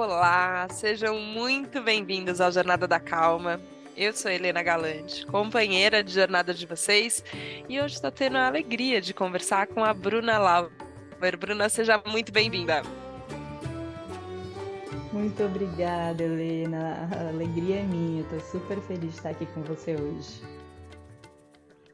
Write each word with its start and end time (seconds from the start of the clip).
Olá, 0.00 0.68
sejam 0.70 1.18
muito 1.18 1.82
bem-vindos 1.82 2.40
ao 2.40 2.52
Jornada 2.52 2.86
da 2.86 3.00
Calma. 3.00 3.60
Eu 3.96 4.12
sou 4.12 4.30
Helena 4.30 4.62
Galante, 4.62 5.26
companheira 5.26 6.04
de 6.04 6.12
jornada 6.12 6.54
de 6.54 6.64
vocês, 6.66 7.24
e 7.68 7.80
hoje 7.80 7.96
estou 7.96 8.12
tendo 8.12 8.38
a 8.38 8.46
alegria 8.46 9.00
de 9.00 9.12
conversar 9.12 9.66
com 9.66 9.82
a 9.82 9.92
Bruna 9.92 10.38
Lauer. 10.38 10.70
Bruna, 11.36 11.68
seja 11.68 12.00
muito 12.06 12.30
bem-vinda. 12.30 12.82
Muito 15.12 15.42
obrigada, 15.42 16.22
Helena. 16.22 17.08
A 17.12 17.28
alegria 17.30 17.80
é 17.80 17.82
minha. 17.82 18.22
Estou 18.22 18.38
super 18.38 18.80
feliz 18.82 19.10
de 19.10 19.16
estar 19.16 19.30
aqui 19.30 19.46
com 19.46 19.62
você 19.62 19.96
hoje. 19.96 20.57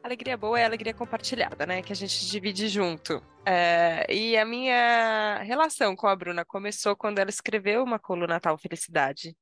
Alegria 0.05 0.37
boa 0.37 0.59
é 0.59 0.63
alegria 0.63 0.93
compartilhada, 0.93 1.65
né? 1.65 1.81
Que 1.81 1.91
a 1.91 1.95
gente 1.95 2.27
divide 2.27 2.67
junto. 2.67 3.19
É, 3.43 4.05
e 4.13 4.37
a 4.37 4.45
minha 4.45 5.39
relação 5.41 5.95
com 5.95 6.05
a 6.05 6.15
Bruna 6.15 6.45
começou 6.45 6.95
quando 6.95 7.17
ela 7.17 7.31
escreveu 7.31 7.83
uma 7.83 7.97
coluna 7.97 8.35
Natal 8.35 8.55
Felicidade, 8.55 9.35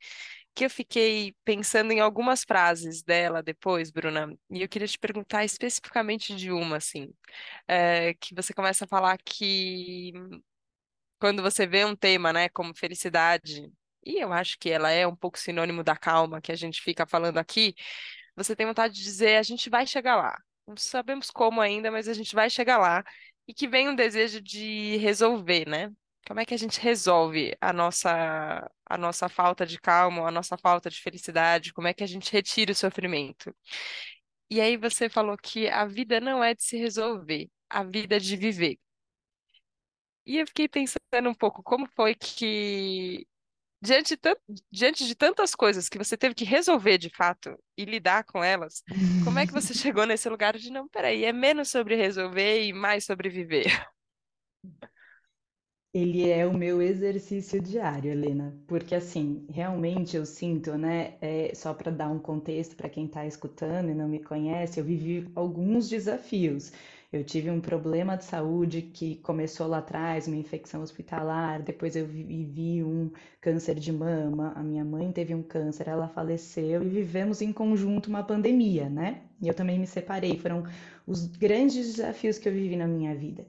que 0.56 0.64
eu 0.64 0.70
fiquei 0.70 1.36
pensando 1.44 1.92
em 1.92 2.00
algumas 2.00 2.46
frases 2.46 3.04
dela 3.04 3.44
depois, 3.44 3.92
Bruna, 3.92 4.34
e 4.50 4.62
eu 4.62 4.70
queria 4.70 4.88
te 4.88 4.98
perguntar 4.98 5.44
especificamente 5.44 6.34
de 6.34 6.50
uma, 6.50 6.78
assim, 6.78 7.10
é, 7.68 8.14
que 8.14 8.34
você 8.34 8.54
começa 8.54 8.86
a 8.86 8.88
falar 8.88 9.18
que 9.18 10.14
quando 11.20 11.42
você 11.42 11.68
vê 11.68 11.84
um 11.84 11.96
tema, 11.96 12.32
né, 12.32 12.48
como 12.48 12.74
felicidade, 12.74 13.70
e 14.06 14.18
eu 14.24 14.32
acho 14.32 14.58
que 14.58 14.70
ela 14.70 14.90
é 14.92 15.06
um 15.06 15.16
pouco 15.16 15.38
sinônimo 15.38 15.84
da 15.84 15.98
calma 15.98 16.40
que 16.40 16.54
a 16.54 16.56
gente 16.56 16.82
fica 16.82 17.06
falando 17.06 17.38
aqui, 17.38 17.76
você 18.36 18.56
tem 18.56 18.66
vontade 18.66 18.94
de 18.96 19.04
dizer, 19.04 19.36
a 19.38 19.44
gente 19.44 19.70
vai 19.70 19.86
chegar 19.86 20.16
lá. 20.16 20.38
Não 20.68 20.78
sabemos 20.78 21.30
como 21.30 21.62
ainda, 21.62 21.92
mas 21.92 22.08
a 22.08 22.14
gente 22.14 22.34
vai 22.36 22.50
chegar 22.50 22.78
lá. 22.78 23.04
E 23.48 23.54
que 23.54 23.68
vem 23.68 23.90
um 23.90 23.96
desejo 23.96 24.42
de 24.42 24.98
resolver, 24.98 25.68
né? 25.68 25.92
Como 26.26 26.40
é 26.40 26.46
que 26.46 26.54
a 26.54 26.58
gente 26.58 26.80
resolve 26.80 27.56
a 27.60 27.74
nossa, 27.74 28.72
a 28.86 28.98
nossa 28.98 29.28
falta 29.28 29.66
de 29.66 29.78
calma, 29.80 30.26
a 30.28 30.32
nossa 30.32 30.58
falta 30.58 30.90
de 30.90 31.02
felicidade? 31.02 31.74
Como 31.74 31.88
é 31.88 31.94
que 31.94 32.04
a 32.04 32.08
gente 32.08 32.32
retira 32.32 32.72
o 32.72 32.76
sofrimento? 32.76 33.54
E 34.50 34.62
aí 34.62 34.78
você 34.78 35.10
falou 35.10 35.38
que 35.38 35.68
a 35.68 35.86
vida 35.86 36.20
não 36.22 36.44
é 36.44 36.54
de 36.56 36.64
se 36.64 36.78
resolver, 36.78 37.50
a 37.70 37.84
vida 37.84 38.16
é 38.18 38.20
de 38.20 38.36
viver. 38.38 38.80
E 40.26 40.38
eu 40.38 40.48
fiquei 40.48 40.68
pensando 40.70 41.30
um 41.30 41.34
pouco 41.34 41.62
como 41.64 41.88
foi 41.96 42.16
que 42.16 43.28
diante, 43.84 44.18
diante 44.72 45.06
de 45.06 45.14
tantas 45.16 45.54
coisas 45.54 45.90
que 45.90 45.98
você 45.98 46.16
teve 46.18 46.34
que 46.34 46.46
resolver 46.46 46.98
de 46.98 47.10
fato 47.10 47.58
e 47.78 47.84
lidar 47.86 48.24
com 48.24 48.44
elas, 48.44 48.82
como 49.20 49.40
é 49.40 49.46
que 49.46 49.54
você 49.54 49.74
chegou 49.76 50.06
nesse 50.06 50.30
lugar 50.30 50.58
de 50.58 50.72
não, 50.72 50.88
peraí, 50.88 51.26
é 51.26 51.34
menos 51.34 51.70
sobre 51.70 51.96
resolver 51.96 52.64
e 52.66 52.74
mais 52.74 53.06
sobre 53.06 53.30
viver? 53.30 53.68
Ele 55.94 56.28
é 56.30 56.46
o 56.48 56.54
meu 56.54 56.82
exercício 56.82 57.60
diário, 57.62 58.12
Helena, 58.12 58.56
porque 58.68 58.96
assim, 58.96 59.46
realmente 59.50 60.16
eu 60.18 60.26
sinto, 60.26 60.76
né? 60.78 61.18
É, 61.22 61.54
só 61.56 61.74
para 61.74 61.92
dar 61.92 62.10
um 62.10 62.20
contexto 62.20 62.76
para 62.76 62.90
quem 62.90 63.06
está 63.06 63.26
escutando 63.28 63.90
e 63.92 63.94
não 63.96 64.08
me 64.10 64.20
conhece, 64.20 64.80
eu 64.80 64.84
vivi 64.84 65.32
alguns 65.36 65.88
desafios. 65.90 66.72
Eu 67.14 67.24
tive 67.24 67.52
um 67.52 67.62
problema 67.62 68.18
de 68.18 68.24
saúde 68.24 68.82
que 68.82 69.18
começou 69.18 69.68
lá 69.68 69.78
atrás, 69.78 70.28
uma 70.28 70.36
infecção 70.36 70.82
hospitalar, 70.82 71.62
depois 71.62 71.96
eu 71.96 72.08
vivi 72.08 72.84
um 72.84 73.12
câncer 73.40 73.76
de 73.76 73.94
mama, 73.94 74.52
a 74.56 74.64
minha 74.64 74.84
mãe 74.84 75.12
teve 75.12 75.36
um 75.36 75.44
câncer, 75.44 75.88
ela 75.88 76.08
faleceu 76.08 76.82
e 76.82 76.90
vivemos 76.90 77.40
em 77.40 77.54
conjunto 77.54 78.08
uma 78.08 78.24
pandemia, 78.24 78.90
né? 78.90 79.22
E 79.40 79.48
eu 79.48 79.54
também 79.54 79.78
me 79.78 79.86
separei, 79.86 80.40
foram 80.40 80.64
os 81.06 81.28
grandes 81.28 81.86
desafios 81.86 82.40
que 82.40 82.50
eu 82.50 82.54
vivi 82.54 82.76
na 82.76 82.88
minha 82.88 83.14
vida. 83.14 83.46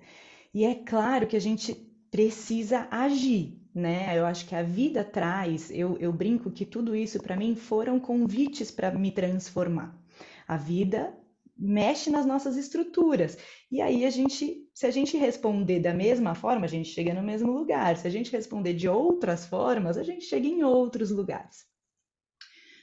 E 0.52 0.62
é 0.66 0.74
claro 0.74 1.26
que 1.26 1.36
a 1.36 1.40
gente 1.40 1.74
precisa 2.10 2.86
agir, 2.90 3.58
né? 3.74 4.18
Eu 4.18 4.26
acho 4.26 4.46
que 4.46 4.54
a 4.54 4.62
vida 4.62 5.02
traz, 5.02 5.70
eu, 5.70 5.96
eu 5.98 6.12
brinco 6.12 6.50
que 6.50 6.66
tudo 6.66 6.94
isso 6.94 7.18
para 7.18 7.34
mim 7.34 7.56
foram 7.56 7.98
convites 7.98 8.70
para 8.70 8.90
me 8.90 9.10
transformar. 9.10 9.98
A 10.46 10.58
vida 10.58 11.14
mexe 11.56 12.10
nas 12.10 12.26
nossas 12.26 12.56
estruturas. 12.56 13.38
E 13.70 13.80
aí 13.80 14.04
a 14.04 14.10
gente, 14.10 14.68
se 14.74 14.86
a 14.86 14.90
gente 14.90 15.16
responder 15.16 15.80
da 15.80 15.94
mesma 15.94 16.34
forma, 16.34 16.66
a 16.66 16.68
gente 16.68 16.88
chega 16.88 17.14
no 17.14 17.22
mesmo 17.22 17.52
lugar. 17.52 17.96
Se 17.96 18.06
a 18.06 18.10
gente 18.10 18.32
responder 18.32 18.74
de 18.74 18.88
outras 18.88 19.46
formas, 19.46 19.96
a 19.96 20.02
gente 20.02 20.24
chega 20.24 20.46
em 20.46 20.62
outros 20.62 21.10
lugares. 21.10 21.64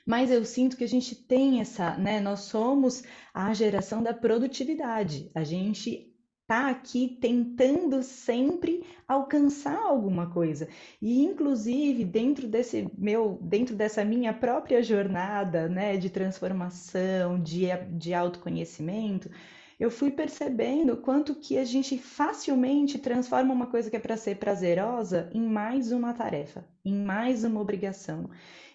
Mas 0.05 0.31
eu 0.31 0.43
sinto 0.43 0.77
que 0.77 0.83
a 0.83 0.89
gente 0.89 1.15
tem 1.15 1.61
essa, 1.61 1.95
né? 1.97 2.19
Nós 2.19 2.41
somos 2.41 3.03
a 3.33 3.53
geração 3.53 4.01
da 4.01 4.13
produtividade. 4.13 5.29
A 5.35 5.43
gente 5.43 6.10
tá 6.51 6.69
aqui 6.69 7.17
tentando 7.21 8.03
sempre 8.03 8.83
alcançar 9.07 9.77
alguma 9.77 10.29
coisa. 10.29 10.67
E 11.01 11.23
inclusive 11.23 12.03
dentro 12.03 12.45
desse 12.45 12.91
meu, 12.97 13.39
dentro 13.41 13.73
dessa 13.73 14.03
minha 14.03 14.33
própria 14.33 14.83
jornada, 14.83 15.69
né, 15.69 15.95
de 15.95 16.09
transformação, 16.09 17.41
de, 17.41 17.67
de 17.93 18.13
autoconhecimento, 18.13 19.31
eu 19.79 19.89
fui 19.89 20.11
percebendo 20.11 20.97
quanto 20.97 21.35
que 21.35 21.57
a 21.57 21.63
gente 21.63 21.97
facilmente 21.97 22.99
transforma 22.99 23.53
uma 23.53 23.67
coisa 23.67 23.89
que 23.89 23.95
é 23.95 23.99
para 23.99 24.17
ser 24.17 24.35
prazerosa 24.35 25.29
em 25.33 25.47
mais 25.47 25.93
uma 25.93 26.13
tarefa, 26.13 26.65
em 26.83 26.93
mais 26.93 27.45
uma 27.45 27.61
obrigação. 27.61 28.29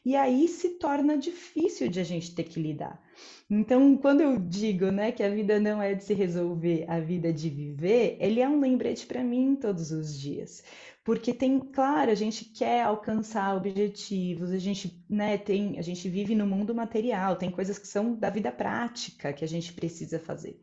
E 0.06 0.14
aí 0.14 0.46
se 0.46 0.78
torna 0.78 1.18
difícil 1.18 1.88
de 1.88 1.98
a 1.98 2.04
gente 2.04 2.32
ter 2.32 2.44
que 2.44 2.60
lidar. 2.60 3.02
Então, 3.50 3.96
quando 3.96 4.20
eu 4.20 4.38
digo, 4.38 4.92
né, 4.92 5.10
que 5.10 5.20
a 5.20 5.28
vida 5.28 5.58
não 5.58 5.82
é 5.82 5.94
de 5.94 6.04
se 6.04 6.14
resolver, 6.14 6.84
a 6.86 7.00
vida 7.00 7.30
é 7.30 7.32
de 7.32 7.50
viver, 7.50 8.16
ele 8.20 8.38
é 8.38 8.48
um 8.48 8.60
lembrete 8.60 9.04
para 9.04 9.24
mim 9.24 9.56
todos 9.56 9.90
os 9.90 10.16
dias. 10.16 10.62
Porque 11.02 11.34
tem, 11.34 11.58
claro, 11.58 12.12
a 12.12 12.14
gente 12.14 12.44
quer 12.44 12.84
alcançar 12.84 13.56
objetivos, 13.56 14.52
a 14.52 14.58
gente, 14.58 15.04
né, 15.10 15.36
tem, 15.38 15.76
a 15.76 15.82
gente 15.82 16.08
vive 16.08 16.36
no 16.36 16.46
mundo 16.46 16.72
material, 16.72 17.34
tem 17.34 17.50
coisas 17.50 17.76
que 17.76 17.88
são 17.88 18.14
da 18.14 18.30
vida 18.30 18.52
prática 18.52 19.32
que 19.32 19.44
a 19.44 19.48
gente 19.48 19.72
precisa 19.72 20.20
fazer. 20.20 20.60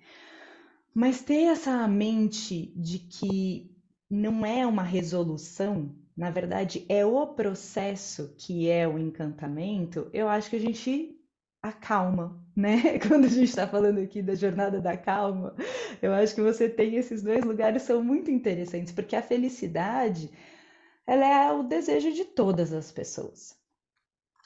Mas 0.96 1.22
ter 1.22 1.50
essa 1.50 1.86
mente 1.86 2.72
de 2.78 2.98
que 2.98 3.76
não 4.10 4.46
é 4.46 4.66
uma 4.66 4.84
resolução, 4.84 5.94
na 6.16 6.30
verdade, 6.30 6.86
é 6.90 7.06
o 7.06 7.28
processo 7.28 8.34
que 8.38 8.70
é 8.70 8.88
o 8.88 8.98
encantamento, 9.00 10.10
eu 10.14 10.30
acho 10.30 10.50
que 10.50 10.56
a 10.56 10.60
gente 10.60 11.20
acalma, 11.62 12.40
né? 12.56 13.00
Quando 13.08 13.26
a 13.26 13.30
gente 13.30 13.50
está 13.50 13.68
falando 13.68 14.00
aqui 14.00 14.22
da 14.22 14.36
jornada 14.36 14.80
da 14.80 14.98
calma, 14.98 15.56
eu 16.02 16.14
acho 16.14 16.36
que 16.36 16.42
você 16.42 16.70
tem 16.70 16.96
esses 16.96 17.24
dois 17.24 17.44
lugares 17.44 17.84
são 17.84 18.04
muito 18.04 18.30
interessantes, 18.30 18.94
porque 18.94 19.16
a 19.16 19.22
felicidade, 19.22 20.30
ela 21.08 21.26
é 21.26 21.52
o 21.52 21.64
desejo 21.64 22.12
de 22.14 22.26
todas 22.26 22.74
as 22.74 22.92
pessoas 22.92 23.58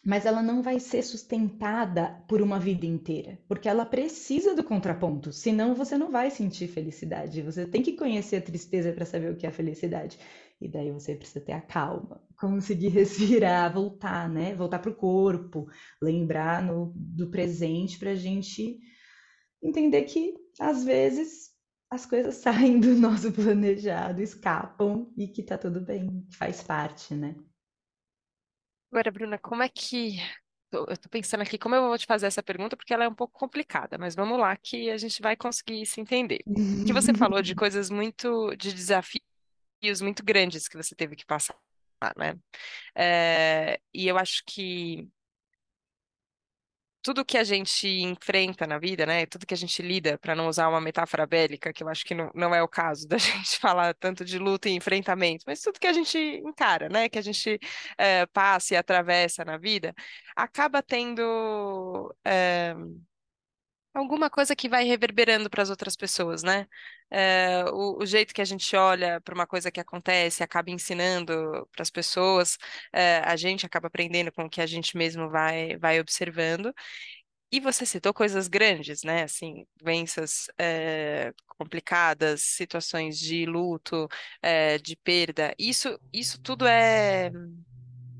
mas 0.07 0.25
ela 0.25 0.41
não 0.41 0.61
vai 0.61 0.79
ser 0.79 1.03
sustentada 1.03 2.23
por 2.29 2.41
uma 2.41 2.57
vida 2.57 2.85
inteira, 2.85 3.38
porque 3.45 3.67
ela 3.67 3.85
precisa 3.85 4.56
do 4.56 4.63
contraponto, 4.63 5.33
senão 5.33 5.75
você 5.75 5.97
não 5.97 6.09
vai 6.09 6.31
sentir 6.31 6.69
felicidade. 6.69 7.41
Você 7.41 7.66
tem 7.66 7.83
que 7.83 7.91
conhecer 7.91 8.38
a 8.38 8.41
tristeza 8.41 8.94
para 8.94 9.03
saber 9.03 9.33
o 9.33 9.35
que 9.35 9.45
é 9.45 9.51
felicidade. 9.51 10.17
E 10.59 10.68
daí 10.68 10.91
você 10.91 11.16
precisa 11.16 11.44
ter 11.44 11.51
a 11.51 11.62
calma, 11.62 12.22
conseguir 12.35 12.90
respirar, 12.90 13.72
voltar, 13.72 14.28
né? 14.29 14.56
Voltar 14.56 14.79
para 14.79 14.91
o 14.91 14.95
corpo, 14.95 15.68
lembrar 16.01 16.63
no, 16.63 16.91
do 16.95 17.29
presente 17.29 18.00
para 18.00 18.12
a 18.12 18.16
gente 18.16 18.79
entender 19.62 20.03
que 20.03 20.34
às 20.59 20.84
vezes 20.84 21.51
as 21.90 22.06
coisas 22.06 22.35
saem 22.41 22.79
do 22.79 22.95
nosso 22.95 23.31
planejado, 23.31 24.22
escapam 24.22 25.12
e 25.16 25.28
que 25.28 25.44
tá 25.44 25.57
tudo 25.57 25.79
bem, 25.79 26.28
faz 26.38 26.63
parte, 26.63 27.13
né? 27.13 27.35
Agora, 28.91 29.12
Bruna, 29.12 29.38
como 29.38 29.62
é 29.62 29.69
que. 29.69 30.18
Eu 30.69 30.85
estou 30.89 31.09
pensando 31.09 31.41
aqui 31.41 31.57
como 31.57 31.75
eu 31.75 31.88
vou 31.88 31.97
te 31.97 32.06
fazer 32.06 32.25
essa 32.25 32.44
pergunta, 32.44 32.75
porque 32.75 32.94
ela 32.94 33.06
é 33.06 33.07
um 33.07 33.16
pouco 33.16 33.39
complicada, 33.39 33.97
mas 33.97 34.16
vamos 34.16 34.38
lá 34.38 34.56
que 34.57 34.89
a 34.89 34.97
gente 34.97 35.22
vai 35.22 35.35
conseguir 35.35 35.85
se 35.85 36.01
entender. 36.01 36.44
Que 36.86 36.92
você 36.92 37.13
falou 37.13 37.42
de 37.42 37.56
coisas 37.56 37.89
muito, 37.89 38.54
de 38.57 38.74
desafios 38.74 39.24
muito 40.01 40.24
grandes 40.24 40.68
que 40.68 40.77
você 40.77 40.95
teve 40.95 41.15
que 41.15 41.25
passar, 41.25 41.56
né? 42.18 42.38
É, 42.95 43.79
e 43.94 44.07
eu 44.07 44.18
acho 44.18 44.44
que 44.45 45.09
tudo 47.07 47.24
que 47.24 47.38
a 47.38 47.44
gente 47.44 47.88
enfrenta 47.88 48.68
na 48.68 48.77
vida, 48.77 49.06
né? 49.06 49.25
Tudo 49.25 49.45
que 49.45 49.53
a 49.53 49.57
gente 49.57 49.81
lida, 49.81 50.18
para 50.18 50.35
não 50.35 50.47
usar 50.47 50.68
uma 50.68 50.81
metáfora 50.81 51.25
bélica, 51.25 51.71
que 51.71 51.81
eu 51.81 51.88
acho 51.88 52.03
que 52.03 52.13
não, 52.13 52.29
não 52.35 52.53
é 52.53 52.62
o 52.62 52.68
caso 52.68 53.07
da 53.07 53.18
gente 53.18 53.57
falar 53.59 53.94
tanto 53.94 54.25
de 54.25 54.38
luta 54.38 54.68
e 54.68 54.74
enfrentamento, 54.74 55.45
mas 55.47 55.62
tudo 55.62 55.80
que 55.80 55.88
a 55.88 55.94
gente 55.94 56.18
encara, 56.18 56.89
né? 56.89 57.07
Que 57.07 57.18
a 57.18 57.21
gente 57.21 57.59
é, 57.97 58.25
passa 58.27 58.73
e 58.73 58.77
atravessa 58.77 59.45
na 59.45 59.57
vida, 59.57 59.94
acaba 60.35 60.83
tendo. 60.83 62.13
É, 62.25 62.75
alguma 63.97 64.29
coisa 64.29 64.55
que 64.55 64.69
vai 64.69 64.83
reverberando 64.85 65.49
para 65.49 65.63
as 65.63 65.69
outras 65.69 65.95
pessoas, 65.95 66.44
né? 66.44 66.67
É, 67.09 67.63
o, 67.71 68.01
o, 68.01 68.05
jeito 68.05 68.33
que 68.33 68.41
a 68.41 68.45
gente 68.45 68.75
olha 68.75 69.21
para 69.21 69.33
uma 69.33 69.47
coisa 69.47 69.71
que 69.71 69.79
acontece 69.79 70.44
acaba 70.44 70.69
ensinando 70.71 71.67
para 71.71 71.81
as 71.81 71.89
pessoas, 71.89 72.57
é, 72.94 73.19
a 73.19 73.35
gente 73.35 73.65
acaba 73.65 73.88
aprendendo 73.88 74.31
com 74.31 74.45
o 74.45 74.49
que 74.49 74.61
a 74.61 74.65
gente 74.65 74.97
mesmo 74.97 75.29
vai, 75.29 75.77
vai 75.77 75.99
observando. 75.99 76.73
E 77.51 77.59
você 77.61 77.85
citou 77.85 78.13
coisas 78.13 78.47
grandes, 78.47 79.03
né? 79.03 79.23
Assim, 79.23 79.65
doenças 79.81 80.47
é, 80.57 81.33
complicadas, 81.57 82.41
situações 82.44 83.17
de 83.19 83.45
luto, 83.45 84.07
de 84.83 84.95
perda. 84.97 85.55
Isso, 85.57 85.97
isso 86.13 86.41
tudo 86.41 86.67
é 86.67 87.31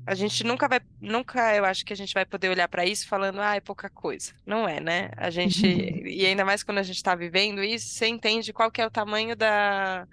A 0.08 0.14
gente 0.14 0.42
nunca 0.42 0.66
vai, 0.66 0.80
nunca 1.02 1.54
eu 1.54 1.66
acho 1.66 1.84
que 1.84 1.92
a 1.92 1.96
gente 1.96 2.14
vai 2.14 2.24
poder 2.24 2.48
olhar 2.48 2.66
para 2.66 2.86
isso 2.86 3.06
falando, 3.06 3.42
ah, 3.42 3.56
é 3.56 3.60
pouca 3.60 3.90
coisa. 3.90 4.32
Não 4.46 4.66
é, 4.66 4.80
né? 4.80 5.10
A 5.18 5.28
gente, 5.28 5.66
e 6.08 6.24
ainda 6.24 6.46
mais 6.46 6.62
quando 6.62 6.78
a 6.78 6.82
gente 6.82 6.96
está 6.96 7.14
vivendo 7.14 7.62
isso, 7.62 7.88
você 7.88 8.06
entende 8.06 8.50
qual 8.50 8.70
que 8.70 8.80
é 8.80 8.86
o 8.86 8.90
tamanho 8.90 9.36
da 9.36 10.08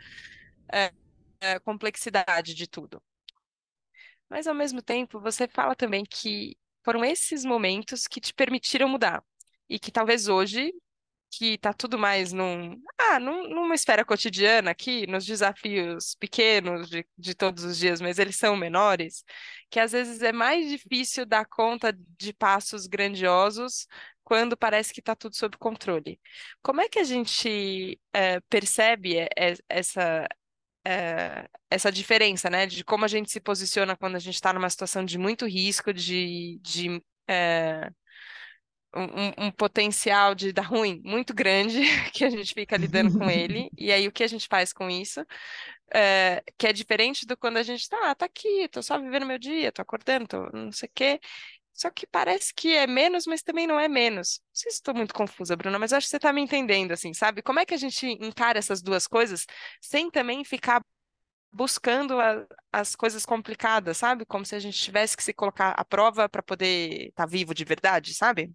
é, 0.71 0.91
é, 1.39 1.59
complexidade 1.59 2.53
de 2.53 2.67
tudo. 2.67 3.01
Mas 4.29 4.47
ao 4.47 4.53
mesmo 4.53 4.81
tempo, 4.81 5.17
você 5.17 5.47
fala 5.47 5.73
também 5.75 6.03
que 6.03 6.57
foram 6.83 7.05
esses 7.05 7.45
momentos 7.45 8.05
que 8.05 8.19
te 8.19 8.33
permitiram 8.33 8.89
mudar. 8.89 9.23
E 9.69 9.79
que 9.79 9.91
talvez 9.91 10.27
hoje 10.27 10.73
que 11.37 11.57
tá 11.57 11.73
tudo 11.73 11.97
mais 11.97 12.31
num, 12.31 12.81
ah, 12.97 13.19
num, 13.19 13.49
numa 13.49 13.75
esfera 13.75 14.05
cotidiana 14.05 14.71
aqui, 14.71 15.05
nos 15.07 15.25
desafios 15.25 16.15
pequenos 16.15 16.89
de, 16.89 17.05
de 17.17 17.35
todos 17.35 17.63
os 17.65 17.77
dias, 17.77 17.99
mas 17.99 18.19
eles 18.19 18.37
são 18.37 18.55
menores, 18.55 19.23
que 19.69 19.79
às 19.79 19.91
vezes 19.91 20.21
é 20.21 20.31
mais 20.31 20.69
difícil 20.69 21.25
dar 21.25 21.45
conta 21.45 21.93
de 22.17 22.33
passos 22.33 22.87
grandiosos 22.87 23.85
quando 24.23 24.57
parece 24.57 24.93
que 24.93 25.01
está 25.01 25.15
tudo 25.15 25.35
sob 25.35 25.57
controle. 25.57 26.19
Como 26.61 26.81
é 26.81 26.87
que 26.89 26.99
a 26.99 27.03
gente 27.03 27.99
é, 28.13 28.39
percebe 28.49 29.27
essa, 29.69 30.27
é, 30.85 31.49
essa 31.69 31.91
diferença, 31.91 32.49
né, 32.49 32.65
de 32.65 32.83
como 32.83 33.05
a 33.05 33.07
gente 33.07 33.31
se 33.31 33.41
posiciona 33.41 33.97
quando 33.97 34.15
a 34.15 34.19
gente 34.19 34.35
está 34.35 34.53
numa 34.53 34.69
situação 34.69 35.03
de 35.03 35.17
muito 35.17 35.45
risco, 35.45 35.93
de, 35.93 36.59
de 36.61 37.01
é, 37.27 37.91
um, 38.95 39.47
um, 39.47 39.51
potencial 39.51 40.33
de 40.35 40.51
dar 40.53 40.63
ruim 40.63 41.01
muito 41.03 41.33
grande, 41.33 41.79
que 42.13 42.23
a 42.23 42.29
gente 42.29 42.53
fica 42.53 42.77
lidando 42.77 43.17
com 43.17 43.29
ele, 43.29 43.69
e 43.77 43.91
aí 43.91 44.07
o 44.07 44.11
que 44.11 44.23
a 44.23 44.27
gente 44.27 44.47
faz 44.47 44.73
com 44.73 44.89
isso? 44.89 45.25
É, 45.93 46.43
que 46.57 46.67
é 46.67 46.73
diferente 46.73 47.25
do 47.25 47.37
quando 47.37 47.57
a 47.57 47.63
gente 47.63 47.87
tá, 47.87 48.11
ah, 48.11 48.15
tá 48.15 48.25
aqui, 48.25 48.67
tô 48.69 48.81
só 48.81 48.99
vivendo 48.99 49.25
meu 49.25 49.37
dia, 49.37 49.71
tô 49.71 49.81
acordando, 49.81 50.27
tô 50.27 50.49
não 50.51 50.71
sei 50.71 50.87
o 50.87 50.91
quê. 50.93 51.19
Só 51.73 51.89
que 51.89 52.07
parece 52.07 52.53
que 52.53 52.73
é 52.73 52.87
menos, 52.87 53.27
mas 53.27 53.41
também 53.43 53.67
não 53.67 53.77
é 53.77 53.87
menos. 53.89 54.39
Não 54.39 54.49
sei 54.53 54.71
se 54.71 54.77
estou 54.77 54.95
muito 54.95 55.13
confusa, 55.13 55.57
Bruna, 55.57 55.77
mas 55.77 55.91
acho 55.91 56.07
que 56.07 56.11
você 56.11 56.15
está 56.15 56.31
me 56.31 56.41
entendendo, 56.41 56.93
assim, 56.93 57.13
sabe? 57.13 57.41
Como 57.41 57.59
é 57.59 57.65
que 57.65 57.73
a 57.73 57.77
gente 57.77 58.07
encara 58.07 58.57
essas 58.57 58.81
duas 58.81 59.07
coisas 59.07 59.45
sem 59.81 60.09
também 60.09 60.45
ficar 60.45 60.81
buscando 61.51 62.19
a, 62.19 62.45
as 62.71 62.95
coisas 62.95 63.25
complicadas, 63.25 63.97
sabe? 63.97 64.25
Como 64.25 64.45
se 64.45 64.55
a 64.55 64.59
gente 64.59 64.77
tivesse 64.79 65.15
que 65.17 65.23
se 65.23 65.33
colocar 65.33 65.71
à 65.71 65.85
prova 65.85 66.29
para 66.29 66.43
poder 66.43 67.09
estar 67.09 67.23
tá 67.23 67.25
vivo 67.25 67.53
de 67.53 67.63
verdade, 67.65 68.13
sabe? 68.13 68.53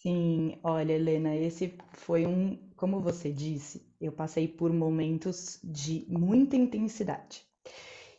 Sim, 0.00 0.58
olha, 0.62 0.92
Helena, 0.92 1.34
esse 1.36 1.76
foi 1.92 2.24
um, 2.26 2.56
como 2.76 3.00
você 3.00 3.32
disse, 3.32 3.84
eu 4.00 4.12
passei 4.12 4.46
por 4.46 4.72
momentos 4.72 5.58
de 5.62 6.06
muita 6.08 6.56
intensidade. 6.56 7.44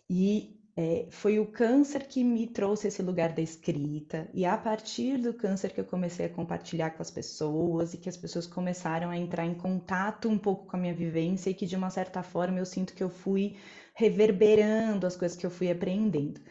E 0.10 0.60
é, 0.76 1.08
foi 1.12 1.40
o 1.40 1.46
câncer 1.46 2.08
que 2.08 2.24
me 2.24 2.48
trouxe 2.48 2.88
esse 2.88 3.02
lugar 3.02 3.34
da 3.34 3.42
escrita, 3.42 4.30
e 4.34 4.46
a 4.46 4.58
partir 4.58 5.18
do 5.20 5.34
câncer 5.34 5.72
que 5.74 5.80
eu 5.81 5.86
comecei 5.86 6.26
a 6.26 6.30
compartilhar 6.30 6.92
com 6.92 7.02
as 7.02 7.12
pessoas 7.12 7.94
e 7.94 7.98
que 7.98 8.10
as 8.10 8.18
pessoas 8.18 8.48
começaram 8.48 9.10
a 9.10 9.18
entrar 9.18 9.46
em 9.46 9.56
contato 9.56 10.30
um 10.30 10.38
pouco 10.38 10.68
com 10.68 10.78
a 10.78 10.80
minha 10.80 10.94
vivência 10.94 11.50
e 11.50 11.54
que 11.54 11.66
de 11.66 11.76
uma 11.78 11.90
certa 11.90 12.24
forma 12.24 12.60
eu 12.60 12.66
sinto 12.66 12.94
que 12.94 13.04
eu 13.04 13.10
fui 13.10 13.58
reverberando 13.96 15.08
as 15.08 15.16
coisas 15.16 15.38
que 15.38 15.46
eu 15.46 15.52
fui 15.52 15.70
aprendendo. 15.72 16.42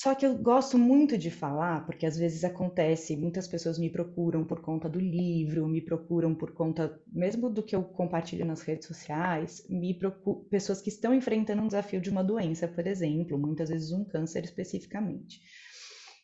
Só 0.00 0.14
que 0.14 0.24
eu 0.24 0.38
gosto 0.38 0.78
muito 0.78 1.18
de 1.18 1.28
falar, 1.28 1.84
porque 1.84 2.06
às 2.06 2.16
vezes 2.16 2.44
acontece, 2.44 3.16
muitas 3.16 3.48
pessoas 3.48 3.80
me 3.80 3.90
procuram 3.90 4.44
por 4.44 4.60
conta 4.60 4.88
do 4.88 5.00
livro, 5.00 5.66
me 5.66 5.80
procuram 5.80 6.36
por 6.36 6.52
conta 6.52 7.02
mesmo 7.04 7.50
do 7.50 7.64
que 7.64 7.74
eu 7.74 7.82
compartilho 7.82 8.46
nas 8.46 8.60
redes 8.60 8.86
sociais, 8.86 9.66
me 9.68 9.98
procuram 9.98 10.44
pessoas 10.44 10.80
que 10.80 10.88
estão 10.88 11.12
enfrentando 11.12 11.62
um 11.62 11.66
desafio 11.66 12.00
de 12.00 12.10
uma 12.10 12.22
doença, 12.22 12.68
por 12.68 12.86
exemplo, 12.86 13.36
muitas 13.36 13.70
vezes 13.70 13.90
um 13.90 14.04
câncer 14.04 14.44
especificamente. 14.44 15.40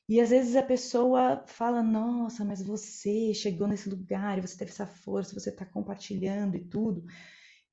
E 0.08 0.20
às 0.20 0.30
vezes 0.30 0.54
a 0.54 0.62
pessoa 0.62 1.42
fala: 1.48 1.82
Nossa, 1.82 2.44
mas 2.44 2.62
você 2.62 3.34
chegou 3.34 3.66
nesse 3.66 3.90
lugar, 3.90 4.40
você 4.40 4.56
teve 4.56 4.70
essa 4.70 4.86
força, 4.86 5.34
você 5.34 5.50
está 5.50 5.66
compartilhando 5.66 6.56
e 6.56 6.64
tudo. 6.64 7.02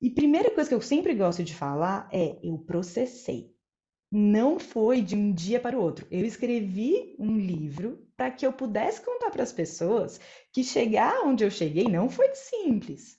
E 0.00 0.10
primeira 0.10 0.52
coisa 0.52 0.68
que 0.68 0.74
eu 0.74 0.80
sempre 0.80 1.14
gosto 1.14 1.44
de 1.44 1.54
falar 1.54 2.08
é: 2.12 2.40
Eu 2.42 2.58
processei 2.58 3.51
não 4.14 4.58
foi 4.58 5.00
de 5.00 5.16
um 5.16 5.32
dia 5.32 5.58
para 5.58 5.78
o 5.78 5.80
outro. 5.82 6.06
Eu 6.10 6.22
escrevi 6.22 7.16
um 7.18 7.38
livro 7.38 8.06
para 8.14 8.30
que 8.30 8.46
eu 8.46 8.52
pudesse 8.52 9.00
contar 9.00 9.30
para 9.30 9.42
as 9.42 9.54
pessoas 9.54 10.20
que 10.52 10.62
chegar 10.62 11.22
onde 11.24 11.42
eu 11.42 11.50
cheguei 11.50 11.84
não 11.84 12.10
foi 12.10 12.28
simples. 12.34 13.16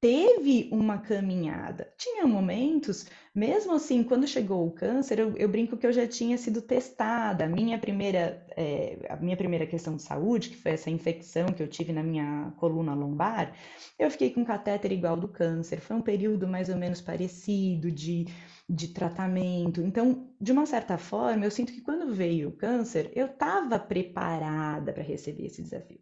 Teve 0.00 0.68
uma 0.70 0.98
caminhada. 0.98 1.92
Tinha 1.98 2.26
momentos, 2.26 3.06
mesmo 3.34 3.74
assim, 3.74 4.04
quando 4.04 4.28
chegou 4.28 4.64
o 4.64 4.70
câncer, 4.70 5.18
eu, 5.18 5.34
eu 5.36 5.48
brinco 5.48 5.76
que 5.76 5.86
eu 5.86 5.92
já 5.92 6.06
tinha 6.06 6.38
sido 6.38 6.62
testada. 6.62 7.46
A 7.46 7.48
minha 7.48 7.76
primeira, 7.76 8.46
é, 8.56 8.98
a 9.08 9.16
minha 9.16 9.36
primeira 9.36 9.66
questão 9.66 9.96
de 9.96 10.02
saúde, 10.02 10.50
que 10.50 10.56
foi 10.56 10.72
essa 10.72 10.90
infecção 10.90 11.46
que 11.46 11.62
eu 11.62 11.66
tive 11.66 11.92
na 11.92 12.04
minha 12.04 12.52
coluna 12.58 12.94
lombar, 12.94 13.52
eu 13.98 14.10
fiquei 14.10 14.30
com 14.30 14.44
catéter 14.44 14.92
igual 14.92 15.16
do 15.16 15.26
câncer. 15.26 15.80
Foi 15.80 15.96
um 15.96 16.02
período 16.02 16.46
mais 16.46 16.68
ou 16.68 16.76
menos 16.76 17.00
parecido 17.00 17.90
de 17.90 18.26
de 18.68 18.88
tratamento. 18.88 19.80
Então, 19.80 20.28
de 20.40 20.52
uma 20.52 20.66
certa 20.66 20.98
forma, 20.98 21.44
eu 21.44 21.50
sinto 21.50 21.72
que 21.72 21.80
quando 21.80 22.12
veio 22.12 22.48
o 22.48 22.56
câncer, 22.56 23.12
eu 23.14 23.26
estava 23.26 23.78
preparada 23.78 24.92
para 24.92 25.02
receber 25.02 25.46
esse 25.46 25.62
desafio. 25.62 26.00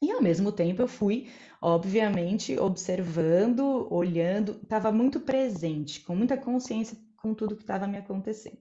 E 0.00 0.10
ao 0.10 0.22
mesmo 0.22 0.52
tempo 0.52 0.82
eu 0.82 0.88
fui, 0.88 1.28
obviamente, 1.62 2.58
observando, 2.58 3.86
olhando, 3.90 4.60
estava 4.62 4.92
muito 4.92 5.20
presente, 5.20 6.00
com 6.00 6.14
muita 6.14 6.36
consciência 6.36 6.96
com 7.16 7.32
tudo 7.32 7.56
que 7.56 7.62
estava 7.62 7.86
me 7.86 7.96
acontecendo. 7.96 8.58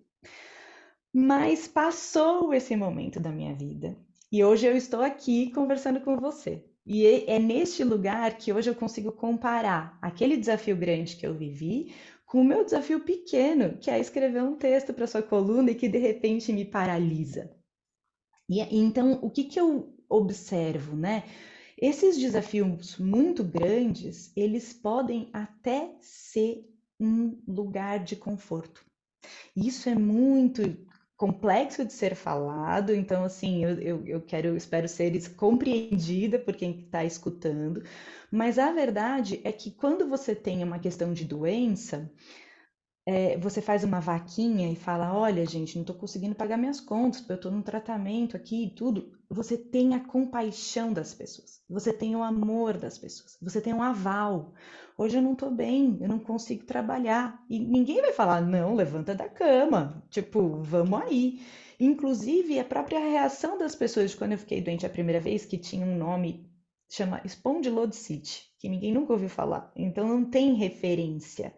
Mas 1.13 1.67
passou 1.67 2.53
esse 2.53 2.75
momento 2.75 3.19
da 3.19 3.29
minha 3.29 3.53
vida 3.53 3.97
e 4.31 4.43
hoje 4.43 4.65
eu 4.65 4.75
estou 4.75 5.01
aqui 5.01 5.51
conversando 5.51 5.99
com 6.01 6.17
você. 6.17 6.65
E 6.85 7.05
é, 7.05 7.35
é 7.35 7.39
neste 7.39 7.83
lugar 7.83 8.37
que 8.37 8.51
hoje 8.51 8.69
eu 8.69 8.75
consigo 8.75 9.11
comparar 9.11 9.97
aquele 10.01 10.35
desafio 10.35 10.75
grande 10.75 11.15
que 11.15 11.25
eu 11.27 11.33
vivi 11.33 11.93
com 12.33 12.41
o 12.41 12.43
meu 12.43 12.65
desafio 12.65 12.99
pequeno, 12.99 13.77
que 13.77 13.91
é 13.91 13.99
escrever 13.99 14.41
um 14.41 14.55
texto 14.55 14.91
para 14.91 15.05
sua 15.05 15.21
coluna 15.21 15.69
e 15.69 15.75
que 15.75 15.87
de 15.87 15.99
repente 15.99 16.51
me 16.51 16.65
paralisa. 16.65 17.55
E 18.49 18.59
então, 18.75 19.19
o 19.21 19.29
que, 19.29 19.43
que 19.43 19.59
eu 19.59 19.95
observo, 20.09 20.95
né? 20.95 21.25
Esses 21.79 22.17
desafios 22.17 22.97
muito 22.97 23.43
grandes, 23.43 24.35
eles 24.35 24.73
podem 24.73 25.29
até 25.31 25.95
ser 26.01 26.67
um 26.99 27.39
lugar 27.47 28.03
de 28.03 28.15
conforto. 28.15 28.83
Isso 29.55 29.87
é 29.87 29.93
muito 29.93 30.63
complexo 31.17 31.85
de 31.85 31.93
ser 31.93 32.15
falado, 32.15 32.93
então 32.93 33.23
assim, 33.23 33.63
eu, 33.63 33.79
eu, 33.79 34.07
eu 34.07 34.21
quero, 34.21 34.57
espero 34.57 34.87
ser 34.87 35.11
compreendida 35.35 36.39
por 36.39 36.55
quem 36.55 36.81
está 36.81 37.05
escutando, 37.05 37.83
mas 38.31 38.57
a 38.57 38.71
verdade 38.71 39.39
é 39.43 39.51
que 39.51 39.71
quando 39.71 40.09
você 40.09 40.35
tem 40.35 40.63
uma 40.63 40.79
questão 40.79 41.13
de 41.13 41.25
doença, 41.25 42.11
é, 43.05 43.37
você 43.37 43.61
faz 43.61 43.83
uma 43.83 43.99
vaquinha 43.99 44.71
e 44.71 44.75
fala: 44.75 45.13
Olha, 45.13 45.45
gente, 45.45 45.75
não 45.75 45.81
estou 45.81 45.95
conseguindo 45.95 46.35
pagar 46.35 46.57
minhas 46.57 46.79
contas, 46.79 47.27
eu 47.27 47.35
estou 47.35 47.51
num 47.51 47.61
tratamento 47.61 48.37
aqui 48.37 48.65
e 48.65 48.69
tudo. 48.69 49.11
Você 49.29 49.57
tem 49.57 49.93
a 49.95 49.99
compaixão 49.99 50.93
das 50.93 51.13
pessoas, 51.13 51.61
você 51.69 51.91
tem 51.91 52.15
o 52.15 52.23
amor 52.23 52.77
das 52.77 52.97
pessoas, 52.97 53.37
você 53.41 53.59
tem 53.59 53.73
um 53.73 53.83
aval. 53.83 54.53
Hoje 54.97 55.17
eu 55.17 55.21
não 55.21 55.33
estou 55.33 55.51
bem, 55.51 55.97
eu 55.99 56.07
não 56.07 56.19
consigo 56.19 56.65
trabalhar. 56.65 57.43
E 57.49 57.59
ninguém 57.59 58.01
vai 58.01 58.13
falar: 58.13 58.41
Não, 58.41 58.75
levanta 58.75 59.13
da 59.13 59.27
cama, 59.27 60.03
tipo, 60.09 60.61
vamos 60.61 61.01
aí. 61.01 61.41
Inclusive, 61.79 62.59
a 62.59 62.63
própria 62.65 62.99
reação 62.99 63.57
das 63.57 63.75
pessoas 63.75 64.15
quando 64.15 64.33
eu 64.33 64.37
fiquei 64.37 64.61
doente 64.61 64.85
a 64.85 64.89
primeira 64.89 65.19
vez, 65.19 65.45
que 65.45 65.57
tinha 65.57 65.85
um 65.85 65.97
nome 65.97 66.49
chama 66.89 67.19
espondilodicite, 67.25 68.52
que 68.63 68.69
ninguém 68.69 68.93
nunca 68.93 69.13
ouviu 69.13 69.29
falar, 69.29 69.69
então 69.75 70.07
não 70.07 70.25
tem 70.25 70.55
referência. 70.55 71.53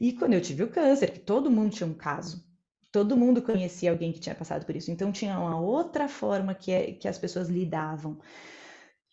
E 0.00 0.12
quando 0.12 0.34
eu 0.34 0.42
tive 0.42 0.62
o 0.64 0.68
câncer, 0.68 1.10
que 1.10 1.20
todo 1.20 1.50
mundo 1.50 1.72
tinha 1.72 1.88
um 1.88 1.94
caso, 1.94 2.44
todo 2.92 3.16
mundo 3.16 3.42
conhecia 3.42 3.90
alguém 3.90 4.12
que 4.12 4.20
tinha 4.20 4.34
passado 4.36 4.66
por 4.66 4.76
isso, 4.76 4.90
então 4.92 5.12
tinha 5.12 5.38
uma 5.38 5.58
outra 5.60 6.08
forma 6.08 6.54
que, 6.54 6.70
é, 6.72 6.92
que 6.94 7.08
as 7.08 7.18
pessoas 7.18 7.48
lidavam. 7.48 8.18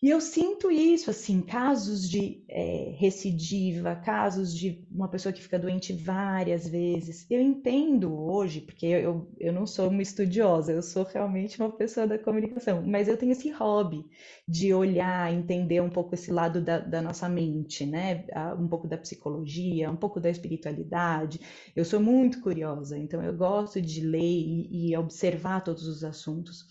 E 0.00 0.10
eu 0.10 0.20
sinto 0.20 0.70
isso, 0.70 1.10
assim, 1.10 1.40
casos 1.42 2.08
de 2.08 2.44
é, 2.48 2.94
recidiva, 2.96 3.96
casos 3.96 4.54
de 4.54 4.86
uma 4.88 5.08
pessoa 5.08 5.32
que 5.32 5.42
fica 5.42 5.58
doente 5.58 5.92
várias 5.92 6.68
vezes. 6.68 7.26
Eu 7.28 7.40
entendo 7.40 8.16
hoje, 8.16 8.60
porque 8.60 8.86
eu, 8.86 9.28
eu 9.40 9.52
não 9.52 9.66
sou 9.66 9.88
uma 9.88 10.00
estudiosa, 10.00 10.70
eu 10.72 10.82
sou 10.82 11.02
realmente 11.02 11.58
uma 11.60 11.72
pessoa 11.72 12.06
da 12.06 12.16
comunicação, 12.16 12.80
mas 12.86 13.08
eu 13.08 13.16
tenho 13.16 13.32
esse 13.32 13.50
hobby 13.50 14.06
de 14.46 14.72
olhar, 14.72 15.32
entender 15.34 15.80
um 15.80 15.90
pouco 15.90 16.14
esse 16.14 16.30
lado 16.30 16.60
da, 16.60 16.78
da 16.78 17.02
nossa 17.02 17.28
mente, 17.28 17.84
né? 17.84 18.24
Um 18.56 18.68
pouco 18.68 18.86
da 18.86 18.96
psicologia, 18.96 19.90
um 19.90 19.96
pouco 19.96 20.20
da 20.20 20.30
espiritualidade. 20.30 21.40
Eu 21.74 21.84
sou 21.84 21.98
muito 21.98 22.40
curiosa, 22.40 22.96
então 22.96 23.20
eu 23.20 23.36
gosto 23.36 23.82
de 23.82 24.00
ler 24.00 24.20
e, 24.22 24.90
e 24.92 24.96
observar 24.96 25.60
todos 25.62 25.88
os 25.88 26.04
assuntos. 26.04 26.66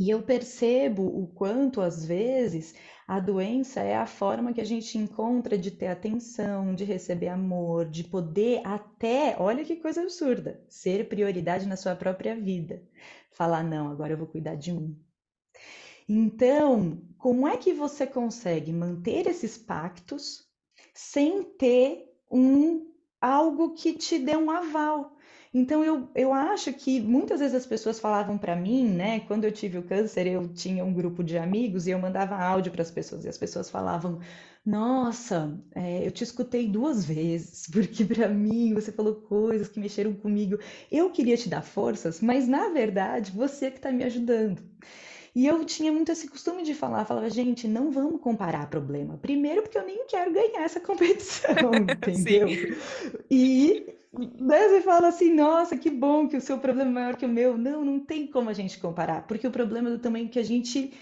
E 0.00 0.08
eu 0.08 0.22
percebo 0.22 1.02
o 1.04 1.26
quanto, 1.28 1.82
às 1.82 2.02
vezes, 2.06 2.74
a 3.06 3.20
doença 3.20 3.80
é 3.80 3.94
a 3.94 4.06
forma 4.06 4.50
que 4.50 4.60
a 4.62 4.64
gente 4.64 4.96
encontra 4.96 5.58
de 5.58 5.70
ter 5.70 5.88
atenção, 5.88 6.74
de 6.74 6.84
receber 6.84 7.28
amor, 7.28 7.84
de 7.84 8.04
poder 8.04 8.62
até, 8.66 9.36
olha 9.38 9.62
que 9.62 9.76
coisa 9.76 10.00
absurda, 10.00 10.64
ser 10.70 11.06
prioridade 11.06 11.66
na 11.66 11.76
sua 11.76 11.94
própria 11.94 12.34
vida. 12.34 12.82
Falar, 13.30 13.62
não, 13.62 13.90
agora 13.90 14.14
eu 14.14 14.16
vou 14.16 14.26
cuidar 14.26 14.54
de 14.54 14.72
mim. 14.72 14.98
Então, 16.08 17.02
como 17.18 17.46
é 17.46 17.58
que 17.58 17.74
você 17.74 18.06
consegue 18.06 18.72
manter 18.72 19.26
esses 19.26 19.58
pactos 19.58 20.48
sem 20.94 21.44
ter 21.44 22.10
um 22.32 22.90
algo 23.20 23.74
que 23.74 23.92
te 23.92 24.18
dê 24.18 24.34
um 24.34 24.50
aval? 24.50 25.14
Então, 25.52 25.84
eu, 25.84 26.08
eu 26.14 26.32
acho 26.32 26.72
que 26.72 27.00
muitas 27.00 27.40
vezes 27.40 27.56
as 27.56 27.66
pessoas 27.66 27.98
falavam 27.98 28.38
para 28.38 28.54
mim, 28.54 28.88
né? 28.88 29.20
Quando 29.20 29.44
eu 29.44 29.50
tive 29.50 29.78
o 29.78 29.82
câncer, 29.82 30.26
eu 30.28 30.46
tinha 30.48 30.84
um 30.84 30.92
grupo 30.92 31.24
de 31.24 31.36
amigos 31.36 31.86
e 31.86 31.90
eu 31.90 31.98
mandava 31.98 32.36
áudio 32.36 32.70
para 32.70 32.82
as 32.82 32.90
pessoas, 32.90 33.24
e 33.24 33.28
as 33.28 33.36
pessoas 33.36 33.68
falavam: 33.68 34.20
Nossa, 34.64 35.60
é, 35.74 36.06
eu 36.06 36.12
te 36.12 36.22
escutei 36.22 36.68
duas 36.68 37.04
vezes, 37.04 37.66
porque 37.72 38.04
para 38.04 38.28
mim 38.28 38.72
você 38.74 38.92
falou 38.92 39.16
coisas 39.16 39.68
que 39.68 39.80
mexeram 39.80 40.12
comigo. 40.14 40.56
Eu 40.90 41.10
queria 41.10 41.36
te 41.36 41.48
dar 41.48 41.62
forças, 41.62 42.20
mas 42.20 42.46
na 42.46 42.68
verdade 42.68 43.32
você 43.32 43.70
que 43.72 43.78
está 43.78 43.90
me 43.90 44.04
ajudando. 44.04 44.62
E 45.34 45.46
eu 45.46 45.64
tinha 45.64 45.92
muito 45.92 46.10
esse 46.10 46.28
costume 46.28 46.62
de 46.64 46.74
falar, 46.74 47.04
falava, 47.04 47.30
gente, 47.30 47.68
não 47.68 47.90
vamos 47.90 48.20
comparar 48.20 48.68
problema. 48.68 49.16
Primeiro, 49.16 49.62
porque 49.62 49.78
eu 49.78 49.86
nem 49.86 50.06
quero 50.06 50.32
ganhar 50.32 50.62
essa 50.64 50.80
competição, 50.80 51.84
entendeu? 51.88 52.48
e 53.30 53.86
né, 53.86 53.99
você 54.12 54.80
fala 54.82 55.08
assim, 55.08 55.32
nossa, 55.34 55.76
que 55.76 55.90
bom 55.90 56.28
que 56.28 56.36
o 56.36 56.40
seu 56.40 56.58
problema 56.58 56.90
é 56.90 56.94
maior 56.94 57.16
que 57.16 57.26
o 57.26 57.28
meu. 57.28 57.56
Não, 57.56 57.84
não 57.84 58.00
tem 58.00 58.26
como 58.26 58.50
a 58.50 58.52
gente 58.52 58.78
comparar, 58.78 59.26
porque 59.26 59.46
o 59.46 59.50
problema 59.50 59.88
é 59.88 59.92
do 59.92 59.98
tamanho 59.98 60.28
que 60.28 60.38
a 60.38 60.42
gente, 60.42 60.92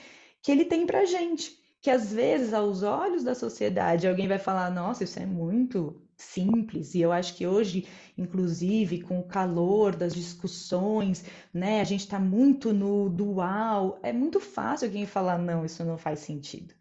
que 0.43 0.53
ele 0.53 0.65
tem 0.65 0.87
pra 0.87 1.05
gente. 1.05 1.59
Que 1.81 1.91
às 1.91 2.13
vezes, 2.13 2.53
aos 2.53 2.83
olhos 2.83 3.23
da 3.25 3.35
sociedade, 3.35 4.09
alguém 4.09 4.27
vai 4.29 4.39
falar, 4.39 4.71
nossa, 4.71 5.05
isso 5.05 5.19
é 5.19 5.27
muito 5.27 6.03
simples. 6.17 6.95
E 6.95 7.01
eu 7.01 7.13
acho 7.13 7.37
que 7.37 7.47
hoje, 7.47 7.87
inclusive, 8.17 9.01
com 9.03 9.21
o 9.21 9.27
calor 9.29 9.95
das 9.97 10.13
discussões, 10.15 11.25
né, 11.55 11.81
a 11.81 11.85
gente 11.85 12.01
está 12.01 12.19
muito 12.19 12.73
no 12.73 13.09
dual, 13.09 14.01
é 14.03 14.13
muito 14.13 14.41
fácil 14.41 14.89
alguém 14.89 15.07
falar, 15.07 15.39
não, 15.39 15.65
isso 15.65 15.85
não 15.85 15.97
faz 15.97 16.19
sentido. 16.21 16.75